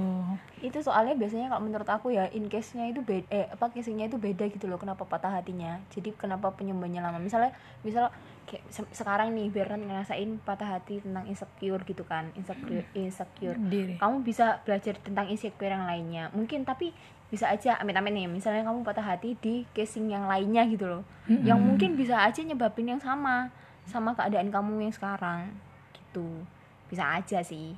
itu 0.64 0.80
soalnya 0.80 1.12
biasanya 1.12 1.52
kalau 1.52 1.68
menurut 1.68 1.84
aku 1.84 2.08
ya 2.16 2.24
in 2.32 2.48
case 2.48 2.72
nya 2.72 2.88
itu 2.88 3.04
beda 3.04 3.28
eh 3.28 3.44
apa 3.52 3.68
casingnya 3.68 4.08
itu 4.08 4.16
beda 4.16 4.48
gitu 4.48 4.64
loh 4.64 4.80
kenapa 4.80 5.04
patah 5.04 5.28
hatinya 5.28 5.84
jadi 5.92 6.16
kenapa 6.16 6.48
penyembuhannya 6.56 7.04
lama 7.04 7.20
misalnya 7.20 7.52
misal 7.84 8.08
kayak 8.44 8.64
se- 8.68 8.92
sekarang 8.92 9.32
nih 9.32 9.48
biar 9.48 9.72
ngerasain 9.72 10.40
patah 10.40 10.76
hati 10.76 11.00
tentang 11.00 11.24
insecure 11.24 11.80
gitu 11.82 12.04
kan 12.04 12.28
insecure 12.32 12.84
insecure. 12.92 13.56
Diri. 13.58 13.96
kamu 13.96 14.20
bisa 14.20 14.60
belajar 14.62 14.94
tentang 15.00 15.26
insecure 15.26 15.68
yang 15.68 15.84
lainnya. 15.84 16.28
Mungkin 16.30 16.62
tapi 16.62 16.92
bisa 17.26 17.48
aja 17.48 17.74
amit-amit 17.76 18.14
nih 18.14 18.28
misalnya 18.28 18.62
kamu 18.62 18.84
patah 18.84 19.02
hati 19.02 19.34
di 19.36 19.64
casing 19.70 20.06
yang 20.06 20.24
lainnya 20.24 20.62
gitu 20.64 20.86
loh. 20.86 21.02
Yang 21.26 21.58
mungkin 21.58 21.90
bisa 21.94 22.20
aja 22.20 22.40
nyebabin 22.40 22.94
yang 22.94 23.00
sama 23.00 23.48
sama 23.84 24.12
keadaan 24.12 24.48
kamu 24.48 24.86
yang 24.86 24.94
sekarang 24.94 25.50
gitu. 25.92 26.44
Bisa 26.86 27.16
aja 27.16 27.40
sih. 27.40 27.74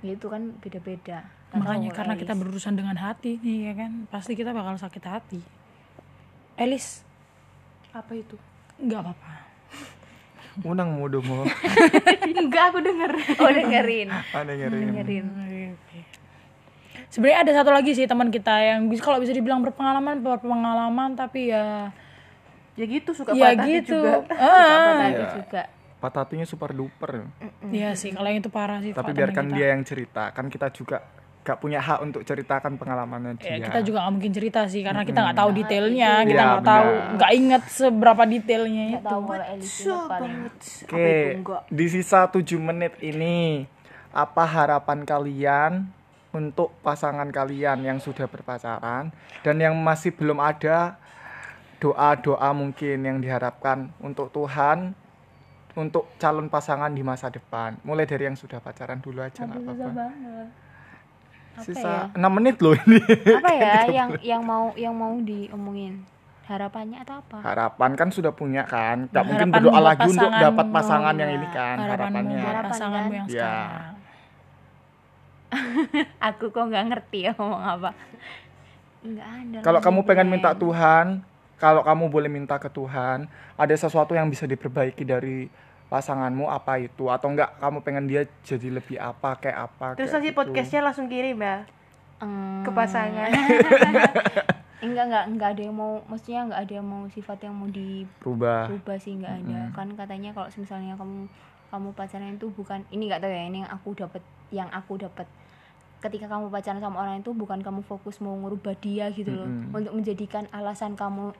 Itu 0.00 0.28
kan 0.28 0.58
beda-beda. 0.58 1.24
Nggak 1.48 1.58
Makanya 1.64 1.90
karena 1.94 2.12
Elis. 2.12 2.22
kita 2.26 2.34
berurusan 2.34 2.74
dengan 2.74 2.96
hati 2.98 3.38
nih 3.38 3.70
ya 3.70 3.74
kan, 3.78 4.10
pasti 4.10 4.34
kita 4.34 4.50
bakal 4.50 4.74
sakit 4.74 5.04
hati. 5.06 5.40
Elis, 6.54 7.06
apa 7.90 8.10
itu? 8.12 8.34
Nggak 8.76 9.00
apa-apa. 9.00 9.32
Unang 10.62 10.94
mau 10.94 11.10
dong 11.12 11.24
mau. 11.24 11.42
enggak 12.24 12.64
aku 12.70 12.78
denger 12.78 13.10
oh 13.36 13.50
dengerin 13.50 14.08
Aneh 14.30 14.54
ngeri. 14.56 14.78
dengerin 14.86 15.26
Sebenarnya 17.08 17.38
ada 17.40 17.52
satu 17.54 17.70
lagi 17.70 17.90
sih 17.90 18.04
teman 18.04 18.26
kita 18.28 18.54
yang 18.60 18.86
bisa 18.86 18.98
kalau 19.00 19.18
bisa 19.18 19.30
dibilang 19.30 19.58
berpengalaman 19.60 20.18
berpengalaman 20.18 21.14
tapi 21.14 21.46
ya 21.46 21.94
ya 22.74 22.84
gitu 22.84 23.14
suka 23.14 23.30
ya 23.32 23.50
patah 23.50 23.54
hati 23.56 23.70
gitu. 23.76 23.94
juga 23.96 24.12
patah 24.24 24.34
Ah, 24.36 24.94
hati 25.00 25.14
Iya. 25.16 25.30
juga 25.36 25.62
Patah 25.96 26.20
hatinya 26.20 26.44
super 26.44 26.68
duper. 26.70 27.24
Iya 27.64 27.94
sih, 27.94 28.12
kalau 28.12 28.28
yang 28.28 28.36
itu 28.38 28.52
parah 28.52 28.76
sih. 28.78 28.92
Tapi 28.92 29.08
biarkan 29.10 29.46
kita. 29.46 29.56
dia 29.56 29.66
yang 29.72 29.82
cerita. 29.82 30.22
Kan 30.30 30.52
kita 30.52 30.68
juga 30.68 31.00
gak 31.44 31.60
punya 31.60 31.76
hak 31.76 32.00
untuk 32.00 32.24
ceritakan 32.24 32.80
pengalamannya 32.80 33.36
Ya, 33.38 33.60
dia. 33.60 33.68
kita 33.68 33.84
juga 33.84 34.00
nggak 34.00 34.14
mungkin 34.16 34.32
cerita 34.32 34.64
sih 34.64 34.80
karena 34.80 35.04
kita 35.04 35.20
nggak 35.20 35.36
tahu 35.36 35.50
detailnya, 35.52 36.24
kita 36.24 36.32
Iya, 36.34 36.44
nggak 36.50 36.64
tahu, 36.64 36.88
benar. 36.88 37.12
nggak 37.14 37.32
inget 37.34 37.62
seberapa 37.68 38.22
detailnya 38.24 38.84
nggak 38.88 38.98
itu. 38.98 39.06
tahu 39.06 39.22
Oke, 40.88 41.12
di 41.68 41.86
sisa 41.86 42.20
7 42.26 42.40
menit 42.58 42.96
ini 42.98 43.68
apa 44.10 44.42
harapan 44.42 45.04
kalian 45.04 45.72
untuk 46.32 46.72
pasangan 46.80 47.28
kalian 47.28 47.84
yang 47.84 47.98
sudah 48.00 48.24
berpacaran 48.24 49.12
dan 49.44 49.56
yang 49.56 49.76
masih 49.76 50.10
belum 50.10 50.40
ada 50.40 50.96
doa-doa 51.76 52.50
mungkin 52.50 53.04
yang 53.04 53.20
diharapkan 53.20 53.92
untuk 54.00 54.32
Tuhan 54.32 54.96
untuk 55.74 56.08
calon 56.16 56.48
pasangan 56.48 56.88
di 56.88 57.02
masa 57.02 57.28
depan. 57.28 57.76
Mulai 57.82 58.06
dari 58.06 58.24
yang 58.24 58.38
sudah 58.38 58.58
pacaran 58.58 58.98
dulu 58.98 59.20
aja 59.20 59.44
nggak 59.44 59.60
apa-apa. 59.60 60.63
Apa 61.54 61.62
ya 61.62 61.66
Sisa 61.70 61.94
6 62.12 62.36
menit 62.36 62.56
loh 62.58 62.74
ini. 62.74 62.98
apa 63.38 63.50
ya 63.54 63.74
yang 64.02 64.10
yang 64.20 64.42
mau 64.42 64.74
yang 64.74 64.94
mau 64.94 65.14
diomongin 65.22 66.02
harapannya 66.44 67.00
atau 67.00 67.24
apa 67.24 67.40
Harapan 67.40 67.90
kan 67.96 68.08
sudah 68.12 68.32
punya 68.36 68.68
kan. 68.68 69.08
Nggak 69.08 69.24
mungkin 69.24 69.48
Harapanmu 69.48 69.70
berdoa 69.72 69.80
lagi 69.80 70.08
untuk 70.12 70.28
dapat 70.28 70.66
pasangan 70.68 71.14
yang 71.16 71.30
ya. 71.32 71.36
ini 71.40 71.48
kan 71.48 71.76
harapannya. 71.80 72.36
Harapan 72.44 72.70
pasanganmu 72.70 73.08
kan? 73.08 73.16
yang 73.16 73.26
Ya. 73.32 73.32
sekarang. 73.32 73.94
aku 76.28 76.44
kok 76.50 76.64
nggak 76.66 76.84
ngerti 76.90 77.18
ya 77.30 77.32
ngomong 77.38 77.62
apa 77.62 77.90
nggak 79.04 79.28
ada 79.28 79.58
Kalau 79.60 79.80
kamu 79.84 80.00
pengen 80.08 80.28
minta 80.32 80.50
Tuhan, 80.56 81.20
kalau 81.60 81.84
kamu 81.84 82.08
boleh 82.08 82.30
minta 82.32 82.56
ke 82.56 82.72
Tuhan, 82.72 83.28
ada 83.54 83.74
sesuatu 83.76 84.16
yang 84.16 84.32
bisa 84.32 84.48
diperbaiki 84.48 85.04
dari 85.04 85.46
pasanganmu 85.94 86.50
apa 86.50 86.82
itu? 86.82 87.06
Atau 87.06 87.30
enggak 87.30 87.54
kamu 87.62 87.78
pengen 87.86 88.10
dia 88.10 88.26
jadi 88.42 88.74
lebih 88.74 88.98
apa 88.98 89.38
kayak 89.38 89.58
apa 89.70 89.94
terus 89.94 90.10
kayak 90.10 90.18
nanti 90.18 90.28
gitu. 90.34 90.38
podcastnya 90.42 90.80
langsung 90.82 91.06
kirim 91.06 91.38
ya? 91.38 91.62
Hmm, 92.18 92.66
ke 92.66 92.70
pasangan. 92.74 93.30
Enggak 94.84 95.08
enggak 95.08 95.24
enggak 95.32 95.48
ada 95.56 95.62
yang 95.64 95.76
mau 95.80 95.92
maksudnya 96.04 96.44
enggak 96.44 96.60
ada 96.68 96.72
yang 96.76 96.84
mau 96.84 97.02
sifat 97.08 97.38
yang 97.40 97.56
mau 97.56 97.68
berubah. 97.72 98.68
dirubah 98.68 98.96
sih 99.00 99.16
enggak 99.16 99.40
ada. 99.40 99.72
Kan 99.72 99.88
katanya 99.96 100.36
kalau 100.36 100.48
misalnya 100.60 100.92
kamu 101.00 101.24
kamu 101.72 101.88
pacaran 101.96 102.36
itu 102.36 102.46
bukan 102.52 102.84
ini 102.92 103.08
enggak 103.08 103.24
tahu 103.24 103.32
ya 103.32 103.48
ini 103.48 103.64
yang 103.64 103.72
aku 103.72 103.88
dapat 103.96 104.22
yang 104.52 104.68
aku 104.68 105.00
dapat. 105.00 105.24
Ketika 106.04 106.28
kamu 106.28 106.52
pacaran 106.52 106.84
sama 106.84 107.00
orang 107.00 107.24
itu 107.24 107.32
bukan 107.32 107.64
kamu 107.64 107.80
fokus 107.80 108.20
mau 108.20 108.36
merubah 108.36 108.76
dia 108.76 109.08
gitu 109.08 109.32
loh. 109.32 109.48
Untuk 109.72 109.96
menjadikan 109.96 110.44
alasan 110.52 111.00
kamu 111.00 111.32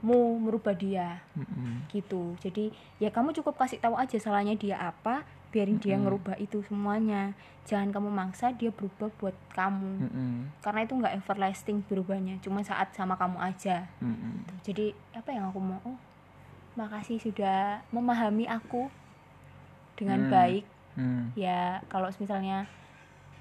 alasanmu 0.00 0.40
merubah 0.40 0.72
dia 0.72 1.20
Mm-mm. 1.36 1.84
gitu 1.92 2.32
jadi 2.40 2.72
ya 2.96 3.12
kamu 3.12 3.36
cukup 3.36 3.60
kasih 3.60 3.76
tahu 3.76 3.96
aja 3.96 4.16
salahnya 4.16 4.56
dia 4.56 4.80
apa 4.80 5.22
biarin 5.52 5.76
dia 5.76 5.98
ngerubah 5.98 6.38
itu 6.38 6.62
semuanya 6.64 7.34
jangan 7.66 7.92
kamu 7.92 8.08
maksa 8.08 8.54
dia 8.54 8.72
berubah 8.72 9.12
buat 9.18 9.36
kamu 9.52 9.92
Mm-mm. 10.00 10.32
karena 10.64 10.80
itu 10.82 10.92
nggak 10.96 11.14
everlasting 11.20 11.84
berubahnya 11.84 12.40
cuma 12.40 12.64
saat 12.64 12.94
sama 12.94 13.16
kamu 13.16 13.36
aja 13.38 13.84
Mm-mm. 14.00 14.46
jadi 14.62 14.96
apa 15.12 15.30
yang 15.30 15.52
aku 15.52 15.60
mau 15.60 15.80
oh 15.84 15.98
makasih 16.78 17.20
sudah 17.20 17.84
memahami 17.90 18.48
aku 18.48 18.88
dengan 19.98 20.26
Hmm. 20.26 20.32
baik 20.32 20.64
Mm. 20.90 21.30
ya 21.36 21.78
kalau 21.86 22.10
misalnya 22.10 22.66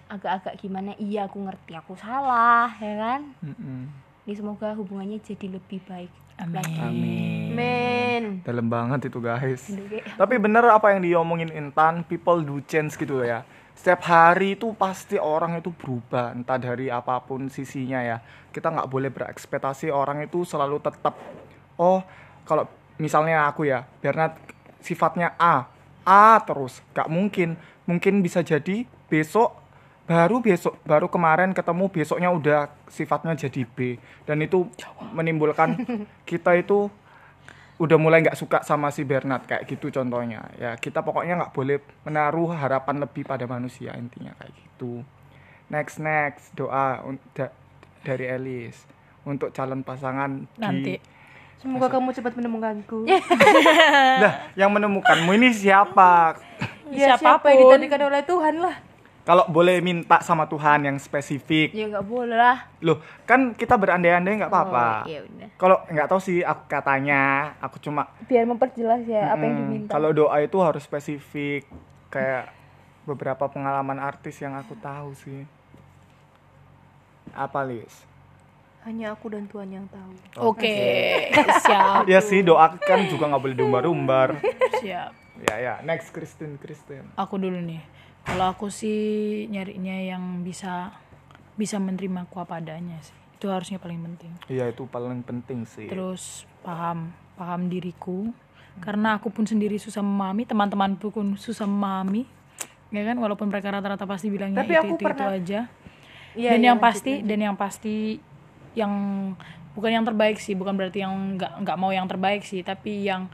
agak-agak 0.05 0.53
gimana 0.59 0.93
iya 0.97 1.25
aku 1.25 1.41
ngerti 1.41 1.73
aku 1.73 1.95
salah 1.95 2.69
ya 2.77 2.93
kan 2.95 3.21
Mm-mm. 3.41 3.89
ini 4.23 4.33
semoga 4.33 4.73
hubungannya 4.73 5.17
jadi 5.17 5.49
lebih 5.49 5.81
baik 5.83 6.13
Amin. 6.39 6.79
Amin. 6.79 7.49
men 7.59 8.23
Dalam 8.47 8.71
banget 8.71 9.11
itu 9.11 9.19
guys. 9.19 9.67
Tapi 10.15 10.35
bener 10.39 10.63
apa 10.71 10.95
yang 10.95 11.03
diomongin 11.03 11.51
Intan, 11.51 12.07
people 12.07 12.39
do 12.39 12.63
change 12.63 12.95
gitu 12.95 13.19
ya. 13.19 13.43
Setiap 13.75 14.03
hari 14.07 14.59
itu 14.59 14.75
pasti 14.75 15.15
orang 15.15 15.59
itu 15.59 15.71
berubah, 15.71 16.35
entah 16.35 16.59
dari 16.59 16.91
apa 16.91 17.19
pun 17.23 17.47
sisinya 17.47 18.03
ya. 18.03 18.17
Kita 18.51 18.71
nggak 18.71 18.91
boleh 18.91 19.07
berekspektasi 19.11 19.87
orang 19.91 20.23
itu 20.23 20.43
selalu 20.43 20.83
tetap. 20.83 21.15
Oh, 21.79 22.03
kalau 22.43 22.67
misalnya 22.99 23.47
aku 23.47 23.67
ya, 23.67 23.87
Bernard 24.03 24.35
sifatnya 24.83 25.31
A, 25.39 25.67
A 26.03 26.39
terus, 26.43 26.83
nggak 26.91 27.07
mungkin. 27.07 27.55
Mungkin 27.87 28.19
bisa 28.19 28.43
jadi 28.43 28.83
besok 29.07 29.58
baru 30.09 30.41
besok 30.41 30.81
baru 30.81 31.05
kemarin 31.05 31.53
ketemu 31.53 31.85
besoknya 31.87 32.33
udah 32.33 32.59
sifatnya 32.89 33.37
jadi 33.37 33.61
B. 33.63 34.01
Dan 34.25 34.41
itu 34.41 34.65
menimbulkan 35.13 35.77
kita 36.29 36.57
itu 36.57 36.89
udah 37.77 37.95
mulai 37.95 38.19
nggak 38.19 38.35
suka 38.35 38.59
sama 38.59 38.89
si 38.89 39.05
Bernard 39.05 39.45
kayak 39.45 39.69
gitu 39.69 39.93
contohnya. 39.93 40.49
Ya 40.57 40.73
kita 40.75 40.99
pokoknya 40.99 41.37
nggak 41.37 41.53
boleh 41.53 41.77
menaruh 42.01 42.49
harapan 42.51 42.99
lebih 42.99 43.21
pada 43.23 43.45
manusia 43.45 43.93
intinya 43.93 44.33
kayak 44.35 44.51
gitu. 44.51 45.05
Next 45.69 46.01
next 46.01 46.57
doa 46.57 47.05
da- 47.31 47.53
dari 48.01 48.25
Elis. 48.25 48.81
Untuk 49.21 49.53
calon 49.53 49.85
pasangan 49.85 50.49
Nanti. 50.57 50.97
di 50.97 51.21
semoga 51.61 51.85
kamu 51.85 52.09
cepat 52.11 52.33
menemukanku. 52.33 53.05
Lah 54.23 54.49
yang 54.57 54.73
menemukanmu 54.73 55.37
ini 55.37 55.53
siapa? 55.53 56.33
Ya 56.89 57.13
siapa 57.13 57.37
Siapa 57.37 57.45
pun. 57.45 57.49
yang 57.53 57.59
ditadikan 57.69 58.01
oleh 58.09 58.25
Tuhan 58.25 58.55
lah 58.57 58.75
kalau 59.21 59.45
boleh 59.45 59.77
minta 59.79 60.19
sama 60.19 60.45
Tuhan 60.45 60.83
yang 60.83 60.97
spesifik 60.97 61.69
ya 61.69 61.85
nggak 61.87 62.03
boleh 62.03 62.33
lah 62.33 62.65
loh 62.79 62.97
kan 63.23 63.53
kita 63.53 63.75
berandai-andai 63.75 64.37
nggak 64.37 64.49
apa-apa 64.49 64.87
Oh, 64.99 65.07
iya 65.07 65.19
udah 65.21 65.49
kalau 65.55 65.77
nggak 65.85 66.07
tahu 66.07 66.19
sih 66.19 66.37
aku 66.41 66.63
katanya 66.65 67.21
aku 67.59 67.77
cuma 67.77 68.09
biar 68.25 68.43
memperjelas 68.43 69.03
ya 69.03 69.31
apa 69.31 69.41
yang 69.41 69.53
Mm, 69.53 69.61
diminta 69.61 69.91
Kalau 69.91 70.09
doa 70.11 70.37
itu 70.39 70.57
harus 70.57 70.81
spesifik 70.81 71.67
kayak 72.07 72.49
beberapa 73.03 73.45
pengalaman 73.45 73.97
artis 73.97 74.37
yang 74.37 74.53
aku 74.53 74.73
tahu 74.75 75.13
sih. 75.15 75.41
Apa 77.31 77.61
Lis? 77.63 78.05
hanya 78.79 79.11
aku 79.11 79.27
dan 79.27 79.43
Tuhan 79.45 79.69
yang 79.69 79.85
tahu 79.85 80.13
Oke, 80.39 80.71
siap, 81.67 82.07
Ya 82.07 82.23
sih 82.23 82.39
doa 82.39 82.71
kan 82.79 83.03
juga 83.05 83.27
nggak 83.27 83.43
boleh 83.43 83.55
diumbar-umbar. 83.59 84.39
siap. 84.79 85.11
ya 85.41 85.55
ya 85.55 85.73
next 85.81 86.09
Kristen 86.09 86.55
Kristen. 86.55 87.03
Aku 87.13 87.35
dulu 87.35 87.59
nih. 87.59 87.83
Kalau 88.25 88.45
aku 88.51 88.67
sih 88.71 89.45
nyarinya 89.47 89.95
yang 89.95 90.41
bisa 90.43 90.93
bisa 91.59 91.75
menerima 91.75 92.27
aku 92.29 92.39
apa 92.39 92.63
adanya 92.63 92.95
sih. 93.03 93.15
Itu 93.35 93.51
harusnya 93.51 93.79
paling 93.79 93.99
penting. 94.03 94.31
Iya 94.47 94.71
itu 94.71 94.87
paling 94.87 95.23
penting 95.23 95.67
sih. 95.67 95.87
Terus 95.87 96.43
paham 96.63 97.11
paham 97.35 97.71
diriku. 97.71 98.31
Karena 98.79 99.19
aku 99.19 99.27
pun 99.27 99.43
sendiri 99.43 99.75
susah 99.75 99.99
memahami, 99.99 100.47
teman-temanku 100.47 101.11
pun 101.11 101.35
susah 101.35 101.67
memahami. 101.67 102.23
Ya 102.95 103.03
kan, 103.03 103.19
walaupun 103.19 103.51
mereka 103.51 103.75
rata-rata 103.75 104.07
pasti 104.07 104.31
bilangnya 104.31 104.63
Tapi 104.63 104.71
itu, 104.71 104.81
aku 104.81 104.93
itu, 104.95 105.03
pernah- 105.03 105.29
itu 105.35 105.35
aja. 105.35 105.59
Iya, 106.37 106.49
dan 106.55 106.59
iya, 106.61 106.67
yang 106.71 106.79
pasti 106.79 107.13
dan 107.25 107.39
yang 107.41 107.55
pasti 107.57 107.95
yang 108.77 108.93
bukan 109.73 109.91
yang 109.91 110.05
terbaik 110.05 110.37
sih 110.37 110.53
bukan 110.53 110.77
berarti 110.77 111.01
yang 111.01 111.35
nggak 111.35 111.65
nggak 111.65 111.77
mau 111.81 111.89
yang 111.89 112.05
terbaik 112.05 112.45
sih 112.45 112.61
tapi 112.61 113.09
yang 113.09 113.27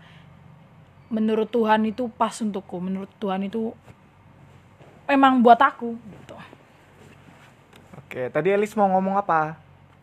menurut 1.12 1.52
Tuhan 1.52 1.84
itu 1.86 2.08
pas 2.16 2.34
untukku 2.40 2.80
menurut 2.80 3.12
Tuhan 3.20 3.46
itu 3.46 3.76
memang 5.08 5.40
buat 5.40 5.58
aku 5.58 5.94
gitu. 5.96 6.36
Oke 7.98 8.30
tadi 8.30 8.50
Elis 8.50 8.74
mau 8.74 8.90
ngomong 8.90 9.16
apa? 9.16 9.58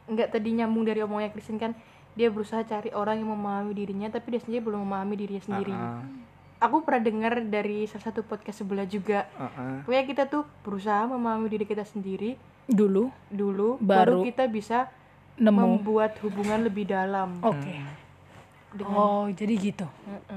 Enggak 0.07 0.35
tadi 0.35 0.53
nyambung 0.53 0.85
dari 0.85 1.01
omongnya 1.01 1.31
Kristen 1.31 1.57
kan 1.57 1.73
dia 2.13 2.29
berusaha 2.29 2.61
cari 2.63 2.93
orang 2.93 3.25
yang 3.25 3.33
memahami 3.33 3.73
dirinya 3.73 4.09
tapi 4.09 4.37
dia 4.37 4.41
sendiri 4.41 4.61
belum 4.63 4.85
memahami 4.85 5.15
dirinya 5.17 5.43
sendiri. 5.43 5.73
Ah, 5.73 6.05
Aku 6.63 6.87
pernah 6.87 7.03
dengar 7.03 7.43
dari 7.43 7.91
salah 7.91 8.07
satu 8.07 8.23
podcast 8.23 8.63
sebelah 8.63 8.87
juga. 8.87 9.27
ah, 9.35 9.51
ah. 9.51 9.79
Pokoknya 9.83 10.05
kita 10.07 10.23
tuh 10.29 10.45
berusaha 10.63 11.09
memahami 11.09 11.49
diri 11.49 11.65
kita 11.65 11.83
sendiri 11.83 12.37
dulu 12.63 13.11
dulu 13.27 13.81
baru, 13.83 14.23
Baru. 14.23 14.29
kita 14.29 14.47
bisa 14.47 14.87
nemu 15.35 15.59
membuat 15.81 16.15
hubungan 16.23 16.63
lebih 16.63 16.87
dalam. 16.87 17.41
oke 17.43 18.02
oh 18.83 19.29
jadi 19.29 19.53
gitu. 19.55 19.87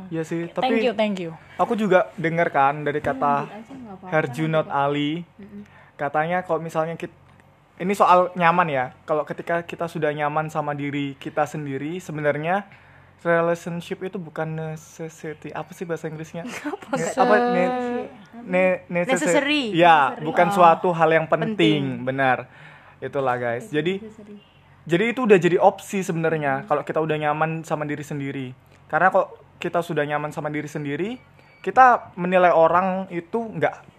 Iya 0.07 0.21
sih. 0.21 0.49
thank 0.49 0.61
Tapi 0.75 0.83
you 0.83 0.93
thank 0.93 1.17
you. 1.17 1.31
aku 1.55 1.73
juga 1.73 2.11
dengar 2.15 2.49
kan 2.49 2.83
dari 2.83 2.99
kata 2.99 3.45
aja 3.45 3.71
nggak 3.71 3.95
apa-apa 3.95 4.11
Herjunot 4.11 4.67
Ali. 4.67 5.23
katanya 5.95 6.43
kalau 6.43 6.59
misalnya 6.59 6.95
kita 6.95 7.15
ini 7.75 7.91
soal 7.91 8.31
nyaman 8.33 8.67
ya. 8.67 8.85
Kalau 9.03 9.23
ketika 9.23 9.63
kita 9.63 9.87
sudah 9.87 10.07
nyaman 10.09 10.47
sama 10.47 10.71
diri 10.71 11.15
kita 11.15 11.43
sendiri 11.43 11.99
sebenarnya 11.99 12.63
relationship 13.21 13.99
itu 14.01 14.15
bukan 14.15 14.47
necessity. 14.47 15.49
Apa 15.49 15.71
sih 15.71 15.83
bahasa 15.83 16.07
Inggrisnya? 16.07 16.45
Ne- 16.95 17.11
apa 17.11 17.35
ne, 17.51 17.65
ne- 18.45 18.79
Necessary. 18.87 19.73
ya 19.73 20.15
bukan 20.19 20.51
suatu 20.51 20.91
hal 20.91 21.09
yang 21.09 21.27
penting, 21.27 22.05
benar. 22.05 22.47
Itulah 22.99 23.35
guys. 23.35 23.67
Jadi 23.67 23.99
jadi 24.85 25.11
itu 25.11 25.25
udah 25.25 25.37
jadi 25.37 25.57
opsi 25.57 26.01
sebenarnya 26.01 26.63
kalau 26.65 26.81
kita 26.81 27.01
udah 27.01 27.17
nyaman 27.19 27.61
sama 27.61 27.83
diri 27.83 28.01
sendiri. 28.01 28.53
Karena 28.85 29.09
kalau 29.09 29.27
kita 29.57 29.81
sudah 29.81 30.05
nyaman 30.05 30.29
sama 30.29 30.47
diri 30.47 30.69
sendiri 30.69 31.17
kita 31.59 32.13
menilai 32.13 32.53
orang 32.53 33.09
itu 33.09 33.41
nggak 33.41 33.97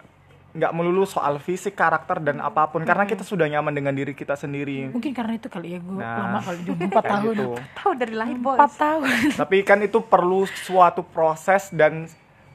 nggak 0.57 0.71
melulu 0.73 1.03
soal 1.05 1.37
fisik 1.37 1.75
karakter 1.75 2.17
dan 2.17 2.39
apa 2.39 2.65
pun. 2.65 2.81
Karena 2.81 3.03
kita 3.03 3.21
sudah 3.21 3.45
nyaman 3.45 3.75
dengan 3.75 3.91
diri 3.91 4.15
kita 4.15 4.33
sendiri. 4.33 4.89
Mungkin 4.89 5.11
karena 5.13 5.35
itu 5.35 5.51
kali 5.51 5.75
ya 5.75 5.79
gue 5.83 5.99
Nah, 5.99 6.17
lama 6.23 6.39
kali 6.41 6.59
4 6.63 6.81
Kayak 6.87 7.03
tahun. 7.03 7.35
gitu. 7.35 7.47
Tahu 7.77 7.91
dari 7.93 8.13
lahir 8.15 8.37
bos. 8.39 8.57
4 8.57 8.73
tahun. 8.79 9.07
Tapi 9.37 9.57
kan 9.61 9.79
itu 9.83 9.99
perlu 10.01 10.47
suatu 10.47 11.03
proses 11.03 11.69
dan 11.69 12.07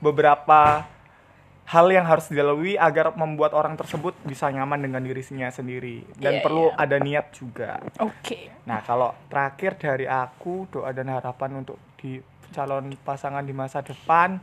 beberapa 0.02 0.82
hal 1.62 1.86
yang 1.88 2.04
harus 2.04 2.26
dilalui 2.26 2.74
agar 2.74 3.14
membuat 3.14 3.54
orang 3.54 3.78
tersebut 3.78 4.12
bisa 4.26 4.50
nyaman 4.50 4.82
dengan 4.82 5.00
dirinya 5.00 5.48
sendiri 5.48 6.02
dan 6.18 6.38
Iya, 6.38 6.42
perlu 6.42 6.74
ada 6.74 6.96
niat 6.98 7.30
juga 7.32 7.78
oke 7.96 8.52
Nah, 8.62 8.78
kalau 8.78 9.10
terakhir 9.26 9.74
dari 9.74 10.06
aku 10.06 10.70
doa 10.70 10.94
dan 10.94 11.10
harapan 11.10 11.66
untuk 11.66 11.78
di 11.98 12.22
calon 12.54 12.94
pasangan 13.02 13.42
di 13.42 13.50
masa 13.50 13.82
depan, 13.82 14.38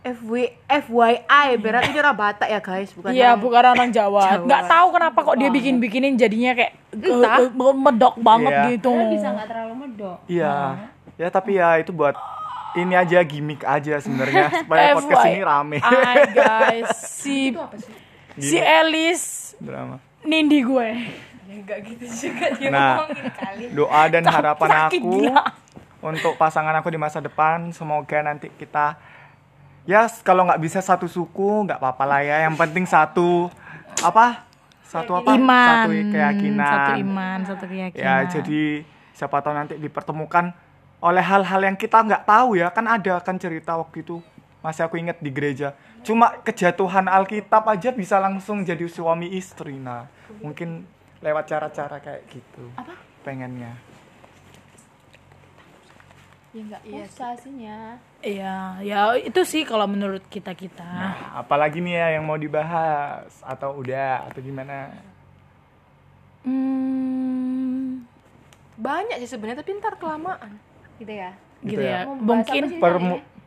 FW 0.00 0.56
FYI 0.64 1.58
berat 1.60 1.90
ini 1.90 2.00
orang 2.00 2.16
Batak 2.16 2.48
ya 2.48 2.60
guys, 2.62 2.94
bukan 2.96 3.10
Iya, 3.12 3.36
bukan 3.36 3.60
orang 3.60 3.90
Jawa. 3.92 4.40
Jawa. 4.40 4.46
Nggak 4.46 4.62
tahu 4.64 4.86
kenapa 4.88 5.18
kok 5.20 5.36
dia 5.36 5.50
bikin-bikinin 5.50 6.14
jadinya 6.16 6.56
kayak 6.56 6.72
Entah. 6.94 7.44
eh, 7.44 7.50
eh, 7.50 7.74
medok 7.76 8.14
banget 8.16 8.52
Iya. 8.54 8.64
gitu. 8.72 8.88
Karena 8.88 9.12
bisa 9.12 9.28
nggak 9.36 9.48
terlalu 9.52 9.74
medok 9.74 10.18
iya, 10.30 10.54
ya 11.18 11.28
tapi 11.28 11.50
ya 11.58 11.68
itu 11.76 11.90
buat 11.92 12.14
ini 12.74 12.92
aja 12.92 13.18
gimmick 13.20 13.62
aja 13.62 13.96
sebenarnya 13.96 14.50
supaya 14.60 14.92
podcast 14.92 15.24
ini 15.26 15.40
rame. 15.40 15.78
Ay 15.78 16.16
guys, 16.28 16.90
si 17.20 17.54
si 18.34 18.56
Elis 18.56 19.22
Drama. 19.56 19.96
nindi 20.20 20.60
gue. 20.60 20.88
Enggak 21.48 21.78
gitu 21.82 22.04
juga 22.04 22.46
dia 22.52 22.68
Nah, 22.68 22.92
ngomongin 23.00 23.28
kali. 23.32 23.64
doa 23.72 24.02
dan 24.06 24.22
harapan 24.22 24.68
aku 24.84 25.00
gila. 25.00 25.42
untuk 26.00 26.34
pasangan 26.34 26.76
aku 26.76 26.88
di 26.88 26.96
masa 26.96 27.18
depan 27.18 27.70
semoga 27.70 28.20
nanti 28.20 28.52
kita 28.52 29.00
ya 29.82 30.04
kalau 30.20 30.44
nggak 30.44 30.60
bisa 30.60 30.78
satu 30.78 31.04
suku 31.04 31.64
nggak 31.64 31.76
apa-apa 31.76 32.04
lah 32.04 32.20
ya 32.20 32.44
yang 32.44 32.54
penting 32.54 32.84
satu 32.84 33.48
apa 33.98 34.44
satu 34.84 35.16
apa 35.16 35.34
Iman. 35.34 35.68
satu 35.82 35.90
keyakinan 36.06 36.68
Satu 36.68 36.92
iman, 36.98 37.38
satu 37.42 37.64
keyakinan. 37.66 37.98
ya 37.98 38.14
jadi 38.28 38.62
siapa 39.10 39.40
tahu 39.40 39.52
nanti 39.52 39.74
dipertemukan 39.74 40.52
oleh 40.98 41.22
hal-hal 41.22 41.60
yang 41.62 41.76
kita 41.78 42.02
nggak 42.02 42.26
tahu 42.26 42.58
ya. 42.58 42.70
Kan 42.70 42.86
ada 42.90 43.22
kan 43.22 43.38
cerita 43.38 43.78
waktu 43.78 44.02
itu. 44.02 44.18
Masih 44.58 44.86
aku 44.86 44.98
inget 44.98 45.22
di 45.22 45.30
gereja. 45.30 45.74
Cuma 46.02 46.34
kejatuhan 46.42 47.06
Alkitab 47.06 47.62
aja 47.70 47.94
bisa 47.94 48.18
langsung 48.18 48.66
jadi 48.66 48.84
suami 48.90 49.34
istri 49.38 49.78
nah. 49.78 50.10
Mungkin 50.42 50.82
lewat 51.22 51.44
cara-cara 51.50 51.98
kayak 52.02 52.22
gitu. 52.30 52.66
Apa? 52.74 53.08
pengennya. 53.28 53.76
Ya 56.56 56.64
nggak 56.64 56.82
usah 56.88 57.36
aslinya 57.36 58.00
Iya, 58.24 58.80
ya 58.80 59.14
itu 59.20 59.44
sih 59.44 59.62
kalau 59.68 59.84
menurut 59.84 60.24
kita 60.26 60.56
kita. 60.56 60.82
Nah, 60.82 61.44
apalagi 61.44 61.78
nih 61.78 61.94
ya 61.94 62.06
yang 62.18 62.24
mau 62.26 62.40
dibahas? 62.40 63.30
Atau 63.44 63.78
udah? 63.78 64.26
Atau 64.26 64.42
gimana? 64.42 64.90
Hmm, 66.42 68.02
banyak 68.80 69.22
sih 69.22 69.30
sebenarnya 69.30 69.60
tapi 69.60 69.76
ntar 69.78 70.00
kelamaan 70.00 70.58
gitu 70.98 71.12
ya 71.12 71.30
gitu, 71.58 71.74
Gitu 71.74 71.82
ya. 71.82 71.98
ya. 72.00 72.00
Mungkin? 72.06 72.62
Per 72.78 72.94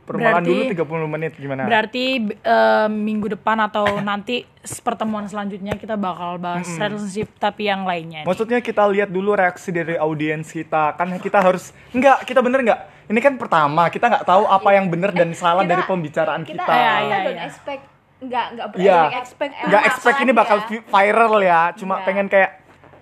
permulaan 0.02 0.44
dulu 0.44 0.62
Berarti- 0.66 0.76
30 0.76 1.08
menit 1.08 1.32
gimana? 1.38 1.64
berarti 1.64 2.06
eh, 2.34 2.88
minggu 2.90 3.32
depan 3.32 3.58
atau 3.62 3.86
nanti 4.04 4.44
pertemuan 4.82 5.24
selanjutnya 5.24 5.74
kita 5.74 5.96
bakal 5.96 6.36
bahas 6.36 6.68
relationship 6.68 7.32
tapi 7.38 7.70
yang 7.70 7.86
lainnya. 7.86 8.24
nih. 8.24 8.28
Maksudnya 8.28 8.60
kita 8.60 8.84
lihat 8.88 9.08
dulu 9.08 9.32
reaksi 9.32 9.70
dari 9.70 9.96
audiens 9.96 10.50
kita. 10.50 10.96
Kan 10.96 11.16
kita 11.16 11.40
harus 11.40 11.72
enggak, 11.92 12.26
kita 12.26 12.42
bener 12.42 12.60
enggak? 12.62 12.82
Ini 13.08 13.20
kan 13.20 13.34
pertama, 13.38 13.88
kita 13.88 14.10
nggak 14.10 14.26
tahu 14.26 14.44
apa 14.46 14.70
yang 14.72 14.88
bener 14.88 15.12
dan 15.12 15.32
salah 15.32 15.64
kita- 15.64 15.72
dari 15.72 15.84
pembicaraan 15.86 16.42
kita 16.42 16.60
kita. 16.60 16.74
Iya, 16.74 16.92
kita 16.92 17.00
iya, 17.06 17.18
don't 17.22 17.32
iya. 17.32 17.46
expect 17.46 17.84
nggak 18.22 18.46
nggak 18.52 18.68
Iya. 18.76 19.00
expect 19.16 19.52
Nggak 19.64 19.84
expect 19.86 20.18
ini 20.20 20.32
bakal 20.32 20.58
ya. 20.58 20.66
vi- 20.68 20.86
viral 20.86 21.36
ya. 21.40 21.62
Cuma 21.74 21.94
Iya. 21.96 22.04
pengen 22.04 22.28
kayak 22.28 22.52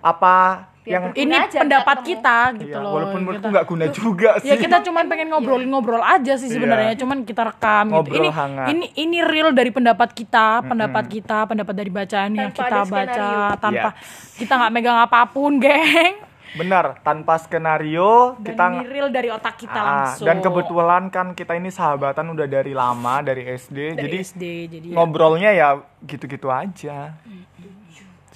apa 0.00 0.34
yang 0.82 1.12
Ini 1.12 1.34
aja, 1.44 1.60
pendapat 1.60 1.96
ketemu. 1.98 2.10
kita 2.10 2.36
gitu 2.56 2.66
Iya, 2.66 2.78
loh. 2.80 2.92
walaupun 2.94 3.20
menurutku 3.20 3.42
Kita- 3.42 3.52
nggak 3.52 3.66
guna 3.66 3.86
juga 3.90 4.30
sih. 4.38 4.48
Ya 4.48 4.56
kita 4.56 4.76
cuman 4.80 5.04
pengen 5.06 5.28
ngobrolin-ngobrol 5.28 6.00
aja 6.00 6.34
sih 6.34 6.48
sebenarnya, 6.48 6.92
Iya. 6.92 6.98
cuman 6.98 7.18
kita 7.22 7.42
rekam 7.46 7.84
gitu. 7.86 7.94
Ngobrol 7.94 8.16
Ini 8.16 8.30
hangat. 8.30 8.66
ini 8.68 8.86
ini 8.94 9.18
real 9.20 9.50
dari 9.50 9.68
pendapat 9.68 10.08
kita, 10.10 10.64
pendapat 10.64 11.04
kita, 11.06 11.44
pendapat 11.44 11.74
dari 11.74 11.90
bacaan 11.90 12.30
yang 12.32 12.48
Tanpa 12.48 12.58
kita 12.58 12.74
ada 12.74 12.80
baca 12.86 13.12
skenario. 13.12 13.60
tanpa 13.60 13.88
Yes. 13.92 14.36
kita 14.36 14.52
nggak 14.54 14.72
megang 14.72 14.98
apa 14.98 15.20
pun, 15.26 15.52
geng. 15.58 16.14
Benar, 16.50 16.98
tanpa 17.00 17.38
skenario 17.38 18.34
Dan 18.34 18.42
kita 18.42 18.64
ini 18.74 18.82
real 18.84 19.08
dari 19.08 19.30
otak 19.30 19.54
kita 19.56 19.70
Ah, 19.70 19.86
langsung. 20.02 20.26
dan 20.26 20.36
kebetulan 20.40 21.06
kan 21.06 21.26
kita 21.30 21.54
ini 21.54 21.70
sahabatan 21.70 22.26
udah 22.26 22.42
dari 22.44 22.74
lama 22.74 23.22
dari 23.22 23.46
SD, 23.46 23.94
dari 23.94 24.02
jadi 24.02 24.16
SD 24.18 24.42
jadi 24.66 24.86
ya. 24.90 24.94
ngobrolnya 24.96 25.50
ya 25.52 25.68
gitu-gitu 26.00 26.50
aja. 26.50 27.14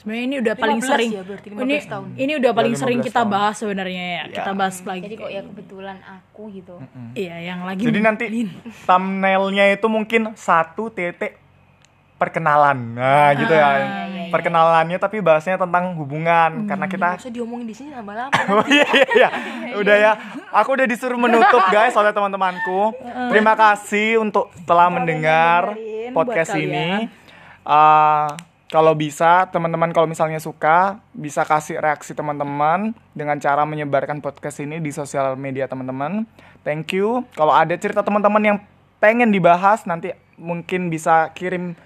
Sebenarnya 0.05 0.25
ini 0.29 0.37
udah 0.45 0.55
paling 0.55 0.79
15 0.79 0.91
sering 0.93 1.11
ya, 1.11 1.23
berarti 1.25 1.49
15 1.49 1.65
ini 1.65 1.77
tahun. 1.89 2.07
ini 2.21 2.33
udah 2.37 2.53
paling 2.53 2.75
15 2.77 2.83
sering 2.85 2.99
kita 3.01 3.21
tahun. 3.25 3.33
bahas 3.33 3.55
sebenarnya 3.57 4.05
ya. 4.05 4.23
Kita 4.29 4.51
bahas 4.53 4.77
lagi. 4.85 5.03
jadi 5.09 5.15
kok 5.17 5.31
ya 5.33 5.41
kebetulan 5.41 5.97
aku 6.05 6.43
gitu 6.53 6.75
Iya, 7.17 7.37
yang 7.41 7.61
lagi 7.65 7.83
Jadi 7.89 7.99
nanti 8.05 8.25
thumbnailnya 8.85 9.65
itu 9.73 9.87
mungkin 9.89 10.37
satu 10.37 10.93
titik 10.93 11.41
perkenalan, 12.15 12.95
nah 12.95 13.33
gitu 13.35 13.51
ya. 13.51 13.69
Perkenalannya 14.31 14.99
tapi 14.99 15.19
bahasnya 15.19 15.57
tentang 15.57 15.97
hubungan 15.97 16.67
karena 16.67 16.87
kita 16.87 17.09
usah 17.19 17.31
diomongin 17.33 17.67
di 17.67 17.75
sini 17.75 17.91
lama-lama 17.95 18.31
Oh 18.55 18.67
iya 18.67 18.87
iya 18.93 19.09
iya. 19.15 19.29
Udah 19.79 19.97
ya. 19.97 20.13
Aku 20.53 20.77
udah 20.77 20.87
disuruh 20.87 21.17
menutup 21.17 21.63
guys 21.75 21.97
oleh 21.97 22.13
teman-temanku. 22.13 22.93
Terima 23.33 23.57
kasih 23.57 24.21
untuk 24.21 24.53
telah 24.69 24.93
mendengar 24.93 25.75
podcast 26.13 26.55
ini. 26.55 27.09
kalian. 27.65 28.54
Kalau 28.75 28.91
bisa 28.99 29.47
teman-teman 29.55 29.95
kalau 29.95 30.11
misalnya 30.11 30.43
suka 30.43 30.99
bisa 31.15 31.47
kasih 31.47 31.79
reaksi 31.79 32.11
teman-teman 32.11 32.91
dengan 33.15 33.39
cara 33.39 33.63
menyebarkan 33.63 34.19
podcast 34.19 34.59
ini 34.59 34.83
di 34.83 34.91
sosial 34.91 35.39
media 35.39 35.71
teman-teman. 35.71 36.27
Thank 36.67 36.99
you. 36.99 37.23
Kalau 37.39 37.55
ada 37.55 37.71
cerita 37.79 38.03
teman-teman 38.03 38.43
yang 38.43 38.59
pengen 38.99 39.31
dibahas 39.31 39.87
nanti 39.87 40.11
mungkin 40.35 40.91
bisa 40.91 41.31
kirim 41.39 41.79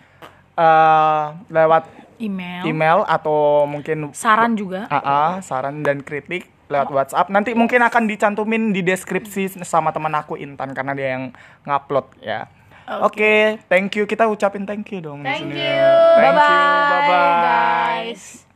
eh, 0.57 1.27
lewat 1.53 1.92
email, 2.24 2.64
email 2.64 2.98
atau 3.05 3.68
mungkin 3.68 4.16
saran 4.16 4.57
juga. 4.57 4.88
AA, 4.88 5.44
saran 5.44 5.85
dan 5.85 6.01
kritik 6.01 6.48
lewat 6.72 6.88
WhatsApp. 6.88 7.29
Nanti 7.29 7.53
mungkin 7.53 7.85
akan 7.85 8.09
dicantumin 8.09 8.72
di 8.72 8.81
deskripsi 8.81 9.61
sama 9.61 9.92
teman 9.92 10.16
aku 10.16 10.40
Intan 10.40 10.72
karena 10.72 10.96
dia 10.96 11.20
yang 11.20 11.37
ngupload 11.68 12.16
ya. 12.24 12.48
Oke, 12.88 13.61
thank 13.68 13.92
you. 13.94 14.09
Kita 14.09 14.24
ucapin 14.24 14.64
thank 14.64 14.88
you 14.88 15.05
dong 15.05 15.20
di 15.20 15.29
Thank 15.29 15.53
sini. 15.53 15.61
you. 15.61 15.85
Thank 16.16 16.40
you. 16.40 16.62
Bye-bye, 16.88 17.05
Bye-bye. 17.05 18.09
guys 18.09 18.47